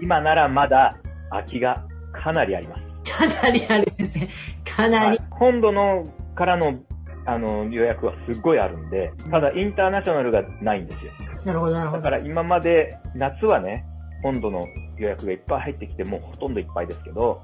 [0.00, 0.96] 今ならまだ
[1.30, 3.12] 空きがかなりあります。
[3.12, 4.28] かなりあるんですね。
[4.64, 5.18] かなりはい。
[5.30, 6.04] 本土の
[6.34, 6.78] からの
[7.26, 11.12] あの予約はすっごいあるんで、ただインターナショナルがないんですよ。
[11.44, 12.02] なるほどなるほど。
[12.02, 13.84] だから今まで夏はね、
[14.22, 14.64] 本土の
[14.96, 17.42] 予約がいっぱい入ってきて、もうほとんどいっぱいですけど、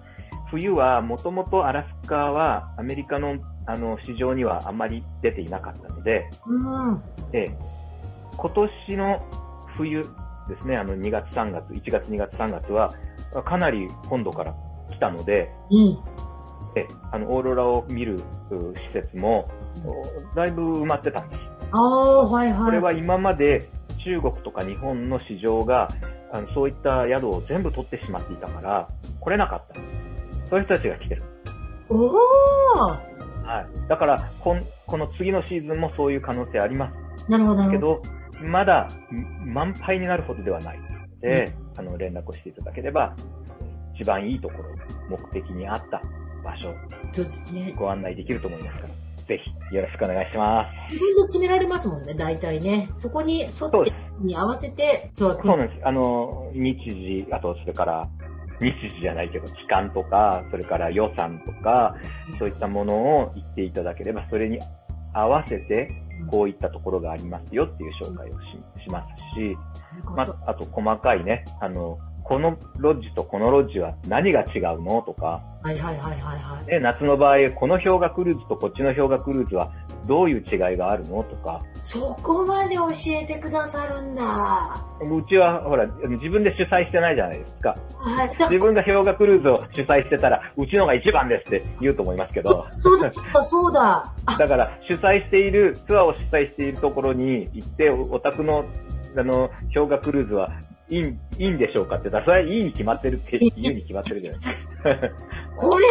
[0.50, 7.02] 冬はもともとアラスカはアメリカのあの市場にはあんまり出ていなかったので、うん。
[7.32, 7.56] ええ
[8.36, 9.22] 今年の
[9.76, 10.02] 冬
[10.48, 12.92] ですね、あの2月3月、1月2月3月は
[13.44, 14.54] かなり本土から
[14.90, 15.98] 来たので、うん。
[16.76, 18.16] えあの、オーロラを見る
[18.50, 19.48] う施設も、
[19.84, 21.40] おだいぶ埋まってたんです。
[21.70, 22.64] ああ、はいはい。
[22.64, 23.68] これは今まで
[24.04, 25.88] 中国とか日本の市場が、
[26.32, 28.88] あのそういった宿を全部取ってしまっていたから、
[29.20, 29.80] 来れなかった。
[30.48, 31.22] そういう人たちが来てる。
[31.88, 32.08] おお
[33.44, 33.88] はい。
[33.88, 38.02] だから、こんこの次のシーズンもそういう可能性ありますなるほどなけど。
[38.34, 40.84] ど、まだん満杯になるほどではないの
[41.20, 43.14] で、あの、連絡をしていただければ、
[43.94, 44.70] 一番いいところ、
[45.08, 46.02] 目的に合った
[46.44, 46.74] 場所、
[47.12, 47.74] そうですね。
[47.76, 48.94] ご案内できると思いますから、
[49.26, 50.94] ぜひよろしくお願いします。
[50.94, 52.90] 自分で決められますもんね、大体ね。
[52.94, 55.86] そこに沿ってに合わせて、そうそうなんです。
[55.86, 58.08] あの、日時、あと、それから、
[58.60, 61.96] 日時じゃないけど、期間とか、それから予算とか、
[62.38, 64.58] そういったものを言っていただければ、それに
[65.12, 65.88] 合わせて、
[66.30, 68.46] こういったところがありますよっていう紹介をし
[68.84, 69.56] しますし、
[70.16, 76.66] まあ、あと細かいね、あの、このロッジとこのロッジは何が違うのとか、はいはいはいはいはい。
[76.66, 79.70] ね、夏の場合、この氷河クルーズとこっちの氷河クルーズは
[80.06, 81.22] どういう違いがあるの？
[81.24, 84.22] とか、そこまで教えてくださるんだ。
[84.24, 87.76] はうちはほら、自分で主催してないじゃないですか。
[88.24, 88.38] い。
[88.38, 94.12] だ自分が氷河クルーズを主催してたら、うちのが一番ですって言うと思いますけど、そうだ、そうだ、そうだ。
[94.26, 98.64] あ、だから主催している、ツアーを主催しているところに行って、おお宅の、
[99.16, 100.50] あの、氷河クルーズは
[100.90, 104.68] いい、いいんでしょうかって言ったら、それはいいに決まってるって言うに決まってるじゃないですか。
[104.84, 104.96] だ
[105.56, 105.86] これ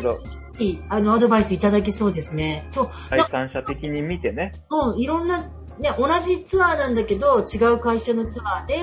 [0.00, 0.16] けど、は
[0.58, 2.66] いい、あの、アドバイスいただけそうですね。
[2.70, 5.38] そう、第三者的に見てね、うん、いろんな、
[5.78, 8.78] ね、同じツアーなんだけど、違う会社のツアーで、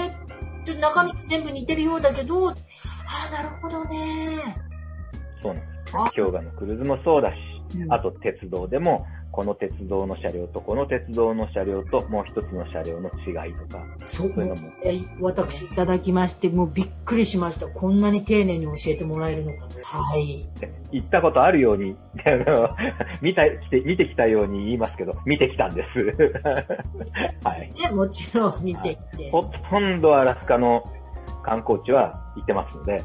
[0.64, 2.56] ちょっと中身全部似てるようだけど、あ
[3.30, 4.58] あ、なるほどね。
[5.42, 5.96] そうなんです。
[5.96, 7.36] あ氷河のクルーズもそうだし、
[7.78, 9.06] うんあと鉄道でも、
[9.36, 17.68] この鉄道の車両とこの鉄道の車両ともう一つの車両の違いとか、そういうのもえ私いただきまして、もうびっくりしました。
[17.68, 19.68] こんなに丁寧に教えてもらえるのか。
[19.84, 20.48] はい。
[20.94, 22.70] 行ったことあるように、 あの
[23.22, 26.00] 見た、来て、見てきたように言いますけど、見てきたんです。
[27.44, 27.70] はい。
[27.74, 29.32] ね、もちろん見てきて。
[29.32, 30.82] ほとんどアラスカの
[31.44, 33.04] 観光地は行ってますので、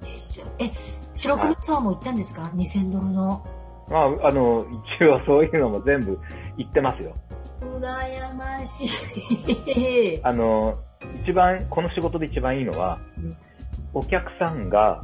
[0.00, 0.70] でしょえ、
[1.12, 3.44] 白黒ツアーも行ったんですか ?2000 ドルの。
[3.88, 4.66] まあ、あの、
[5.00, 6.18] 一応そういうのも全部
[6.56, 7.16] 行ってますよ。
[7.60, 8.86] 羨まし
[10.16, 10.20] い。
[10.22, 10.74] あの、
[11.22, 13.36] 一番、この仕事で一番いいのは、うん
[13.94, 15.02] お客さんが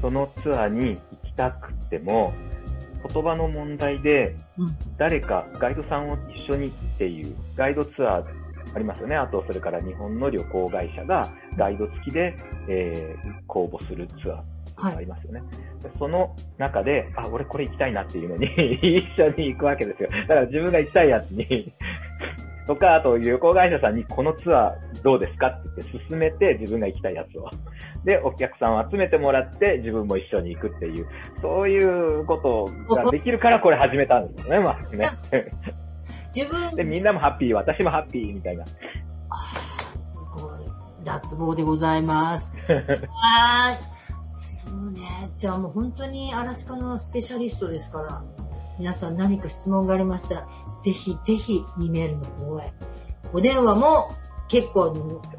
[0.00, 2.32] そのツアーに行きたくても、
[3.12, 8.43] 言葉の問題でうん誰かガイドさんを一緒にっていうガイドツアー
[8.74, 9.16] ありますよね。
[9.16, 12.36] あと、それから日本の旅行会社がガイド付きで、
[12.68, 14.42] えー公募するツアー
[14.76, 15.42] はいありますよね。
[15.82, 18.46] でその中で、あ、俺これ行きたいなっていうのに
[18.98, 20.08] 一緒に行くわけですよ。
[20.10, 21.72] だから自分が行きたいやつに
[22.66, 27.48] とか、あと旅行会社さんにこのツアーどうですかって言って進めて自分が行きたいやつを。
[28.04, 31.06] で、お客さんを集めてもらって自分も一緒に行くっていう、
[31.40, 35.10] そういうことができるからこれ始めたんですよね、まあね。
[36.34, 38.64] 自分、で、みんなもハッピー、私もハッピーみたいな。
[39.30, 40.64] あーすごい。
[41.04, 42.56] 脱帽でございます。
[42.66, 43.94] はーい。
[44.36, 45.30] そうね。
[45.36, 48.24] じゃあもう本当にアラスカのスペシャリストですから、
[48.78, 50.48] 皆さん何か質問がありましたら、
[50.82, 52.72] ぜひぜひ E メールの方へ。
[53.32, 54.08] お電話も
[54.48, 54.90] 結構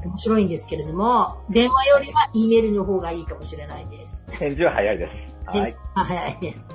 [0.03, 4.27] 面白いんですけれども、電話よりは E メールの方がいいかもしれないです。
[4.31, 5.37] 返事は早いです。
[5.45, 5.75] はい。
[5.93, 6.65] 早いです。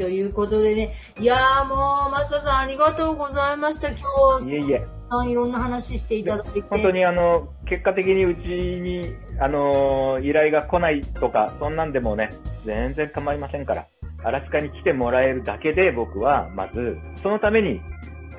[0.00, 1.74] ということでね、いやーも
[2.08, 3.90] う、マサさんありがとうございました。
[3.90, 3.98] 今
[4.40, 4.86] 日、いえいえ。
[5.10, 6.62] さんいろんな話していただいて。
[6.62, 8.38] 本当にあの、結果的にうち
[8.80, 9.02] に、
[9.38, 12.30] あの、依頼が来ないとか、そんなんでもね、
[12.64, 13.86] 全然構いませんから。
[14.24, 17.82] アラスカに来てもらえるだけで僕は、まず、そのために、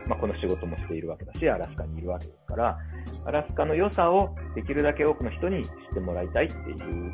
[0.07, 2.77] まあ、この仕事もしているわけだし、アラスカにいるわけですから、
[3.25, 7.13] アラスカの良さをできるだけ多くの人に知ってもらいたいっていう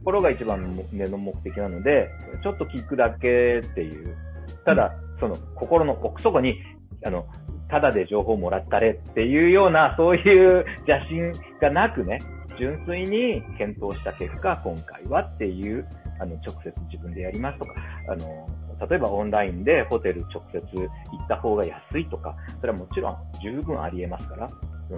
[0.00, 2.08] ところが一番の根の目的なので、
[2.42, 4.16] ちょっと聞くだけっていう、
[4.64, 6.58] ただ、その心の奥底に、
[7.04, 7.26] あの、
[7.68, 12.18] ただで情報もらったれっていうような、そういう邪心がなくね、
[12.58, 15.86] 純粋に検討した結果、今回はっていう、
[16.18, 17.74] あの、直接自分でやりますとか、
[18.08, 18.48] あの、
[18.88, 20.88] 例えばオンラインでホテル直接行
[21.22, 24.48] った方が安いとか、それはもちろん十分あり得ますから、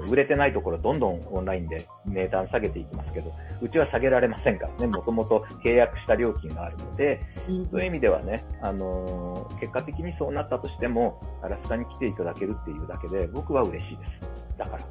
[0.09, 14.59] 売れてないところどんどんオンラインで値段下げていきますけど、うちは下げられませんからね、もともと契約した料金があるので、うんそういう意味ではね、あのー結果的にそうなったとしても、アラスカに来ていただけるっていうだけで、僕は嬉しいです。
[14.59, 14.83] だから、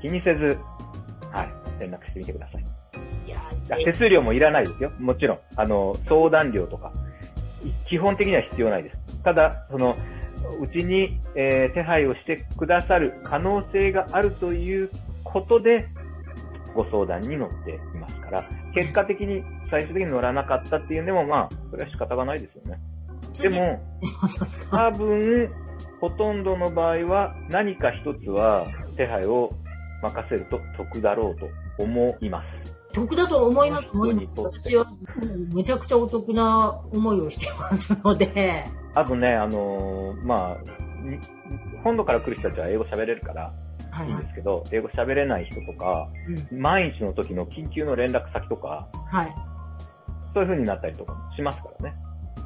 [0.00, 0.58] 気にせず、
[1.30, 2.64] はい、連絡してみてください。
[3.26, 3.38] いや
[3.84, 4.90] 手数料もいらないですよ。
[4.98, 5.38] もちろん。
[5.56, 7.09] あの、相談料とか、い
[7.88, 9.22] 基本的には必要ないです。
[9.22, 9.96] ただ、その、
[10.60, 14.90] うちに、えー手配をしてくださる可能性があるという
[15.24, 15.88] ことで、
[16.74, 22.80] ご相談に乗っていますから、結果的に最終的に乗らなかったっていうのでも、まあ、それは仕方がないですよね。
[23.40, 23.80] でも、
[24.70, 25.50] 多分、
[26.00, 28.64] ほとんどの場合は何か一つは
[28.96, 29.50] 手配を
[30.02, 31.48] 任せると得だろうと
[31.82, 32.79] 思います。
[32.92, 33.90] 得だと思います。
[33.92, 34.28] 思います。
[34.36, 38.64] 私はうんめちゃくちゃお得な思いをしてますので。
[38.94, 41.18] あとね、あのーまあ、に
[41.84, 43.52] 本土から来る人たちは英語喋れるから
[43.90, 46.08] はいいはいいんですけど、英語喋れない人とか、
[46.50, 49.34] うん万一の時の緊急の連絡先とか、はい。
[50.34, 51.96] そういう風になったりとかもしますからね。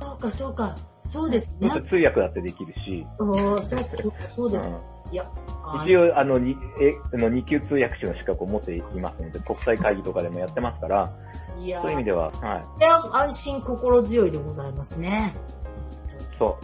[0.01, 0.77] そうか、そうか。
[1.03, 4.73] そうですね通訳だってできるし、そうか、そうかそうです。
[5.15, 5.31] いや、
[5.63, 11.13] あ一応、あの、にえあの2級通訳士の資格を持っていますので、国際会議とかでもやってますから、
[11.57, 12.33] いやそういう意味では、は
[12.79, 12.81] い。
[12.81, 15.33] いや安心心強いでございますね。
[16.37, 16.59] そ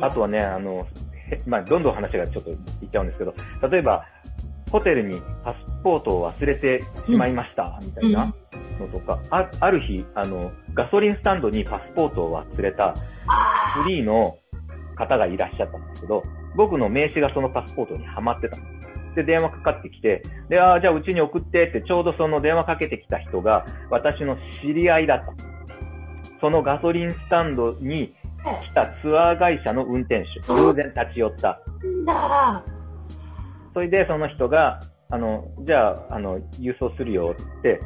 [0.00, 0.02] う。
[0.02, 0.86] あとはね、あの、
[1.30, 2.56] へまあ、どんどん話がちょっといっ
[2.90, 3.34] ちゃうんですけど、
[3.68, 4.06] 例えば、
[4.72, 8.32] ホテルにパスポートを忘れてしまいました、みたいな
[8.80, 12.94] のとか、あある日、あの、ガソリンスタンドにパスポートを忘れた
[13.26, 14.38] あフリーの
[14.96, 16.22] 方がいらっしゃったんですけど、
[16.56, 19.16] 僕の名刺がそのパスポートにはまってたんです。
[19.16, 25.32] で、電話かかってきて、で、ああ、じゃあうちに送ってって、ちょうどその電話かけてきた人が、私の知り合いだった。
[26.40, 31.60] そのガソリンスタンドに来たツアー会社の運転手、偶然立ち寄った。
[33.72, 37.80] それでその人が、あの、じゃあ、あの、郵送するよって、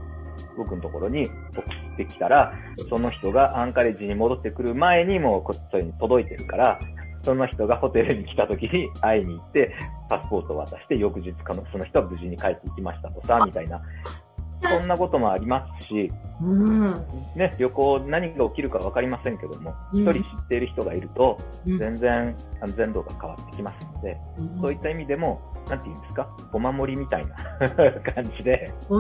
[0.57, 1.61] 僕のところに送
[1.95, 2.53] ってきたら、
[2.89, 6.79] その人がアンカレッジに戻ってくる前にもうこっちに届いてるから、
[7.23, 9.75] その人がホテルに来た時に 会いに行って、
[10.09, 13.81] パスポートを渡して、翌日かの、その人は無事に帰っていきましたとさ、みたいな。
[14.79, 16.12] そんなこともありますし、
[16.43, 16.95] うん。
[17.35, 24.18] ね、旅行何が起きるかわかりませんけども、うん一人知っている人がいると、うん全然安全度が変わってきますので、
[24.61, 27.35] そういった意味でも、なんて言うんですか、お守りみたいな
[28.14, 28.99] 感じで考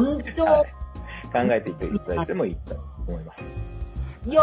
[1.50, 2.74] えていただいてもいいと
[3.06, 3.69] 思います。
[4.26, 4.42] いや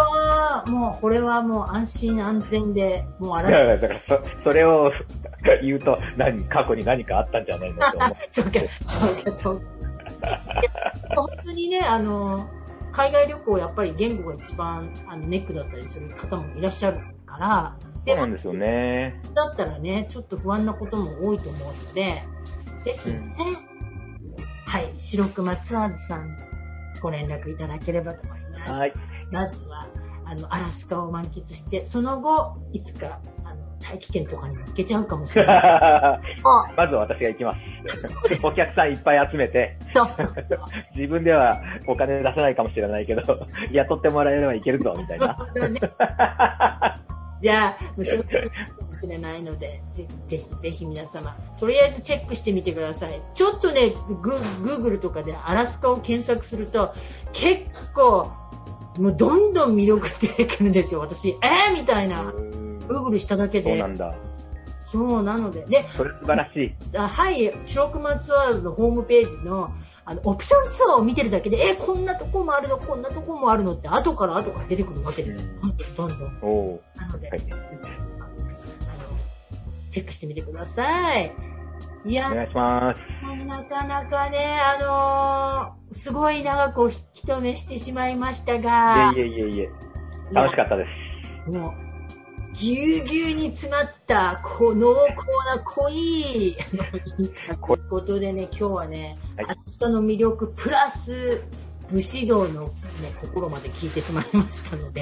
[0.66, 4.92] ー、もうこれはもう安心安全で、もうあららだからそ、それを
[5.62, 8.18] 言うと、何、過去に何かあったんじゃないのと思う。
[8.30, 8.52] そうか、
[8.86, 9.66] そうか、そうか。
[11.16, 12.50] 本当にね、あの、
[12.92, 19.22] 海外旅行やっぱり言語が一番あのネックだったりする方もいらっしゃるから、そうなんですよね。
[19.36, 22.24] だったらね、ちょっと不安なことも多いと思うので、
[22.82, 23.36] ぜひね、
[24.66, 26.38] はい、白熊ツアーズさん
[27.02, 28.72] ご連絡いただければと思います。
[28.72, 28.94] はい。
[29.32, 29.88] まずは、
[30.26, 35.58] あの、アラスカを満喫して、その後、いつか、あの、大気圏とかにも行けちゃうかもしれない。
[35.64, 36.20] あ、
[36.76, 38.14] まずは私が行きます。
[38.44, 40.60] お客さんいっぱい集めて、そうそうそう。
[40.96, 43.22] 自分ではお金出せないかもしれないけど、
[43.72, 45.38] 雇ってもらえればいけるぞ、みたいな。
[45.70, 45.80] ね
[47.40, 48.56] じゃあ、もう仕事になるか
[48.88, 53.22] もしれないので、ぜぜひぜひ皆様、とりあえずチェックしてみてください。
[53.36, 56.94] ちょっとね、グーグルとかでアラスカを検索すると、
[57.34, 57.62] 結
[57.94, 58.32] 構、
[58.98, 61.30] もうどんどん魅力出てくるんですよ、私。
[61.30, 62.24] えー、みたいな。
[62.88, 63.72] グーグルしただけで。
[63.72, 64.16] そうなんだ。
[64.82, 65.66] そうなので。
[65.66, 66.76] で、それ素晴らしい。
[66.98, 69.74] あはい、白熊ツアーズのホームページの
[70.06, 75.50] あのオプションツアーを見てるだけで、えこんなとこもあるの、こんなとこもあるのって、後から後から出てくるわけですよ。
[75.98, 77.60] どんどんどんなので、はいあの、
[79.90, 81.47] チェックしてみてください。
[82.06, 83.00] いやお、願いします。
[83.46, 89.70] なかなかね、あのーすごい長くお引き止めしてしまいましたが、いえいえいえいえ。
[90.34, 90.86] 楽しかったで
[91.46, 91.52] す。
[91.52, 91.74] もう、
[92.54, 95.16] ぎゅうぎゅうに詰まった、こ濃厚
[95.56, 101.44] な濃い、 ということでね、今日はね、はいアラスカの魅力、プラス、
[101.90, 102.72] 武士道の、ね、
[103.22, 105.02] 心まで聞いてしまいましたので、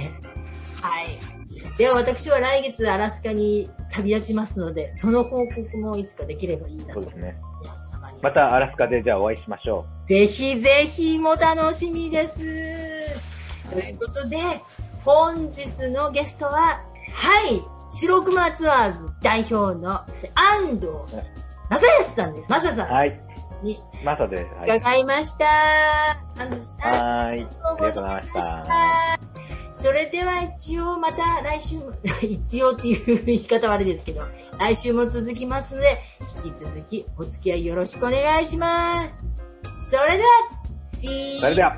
[0.81, 1.34] はい。
[1.77, 7.37] では私は来月アラスカに旅立ちますので、その報告もいつかできればいいなとそうですね。
[7.61, 8.17] 皆様に。
[8.21, 12.39] またアラスカでじゃあお会いしましょぜひぜひも楽しみです。
[13.69, 14.37] ということで、
[15.03, 20.87] 本日のゲストは、はい、白熊ツアーズ代表の安藤
[21.69, 22.49] 正康さんです。
[22.49, 22.73] 正う。
[22.73, 23.19] さんはい。
[24.05, 24.43] にマサです。
[24.43, 24.77] はい。
[24.77, 25.45] 伺いました。
[26.37, 27.43] 安藤さん、あり。
[27.43, 29.19] がとうございました。
[29.73, 31.91] それでは一応また来週も、
[32.21, 34.21] 一応っていう言い方はあれですけど、
[34.59, 35.97] 来週も続きますので、
[36.43, 39.03] 引き続きお付き合いよろしくお願いしま
[39.63, 39.89] す。
[39.91, 40.29] それでは、
[41.01, 41.75] See それで you は、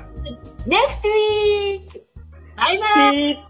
[0.66, 2.02] next week!
[2.56, 3.48] バイバイ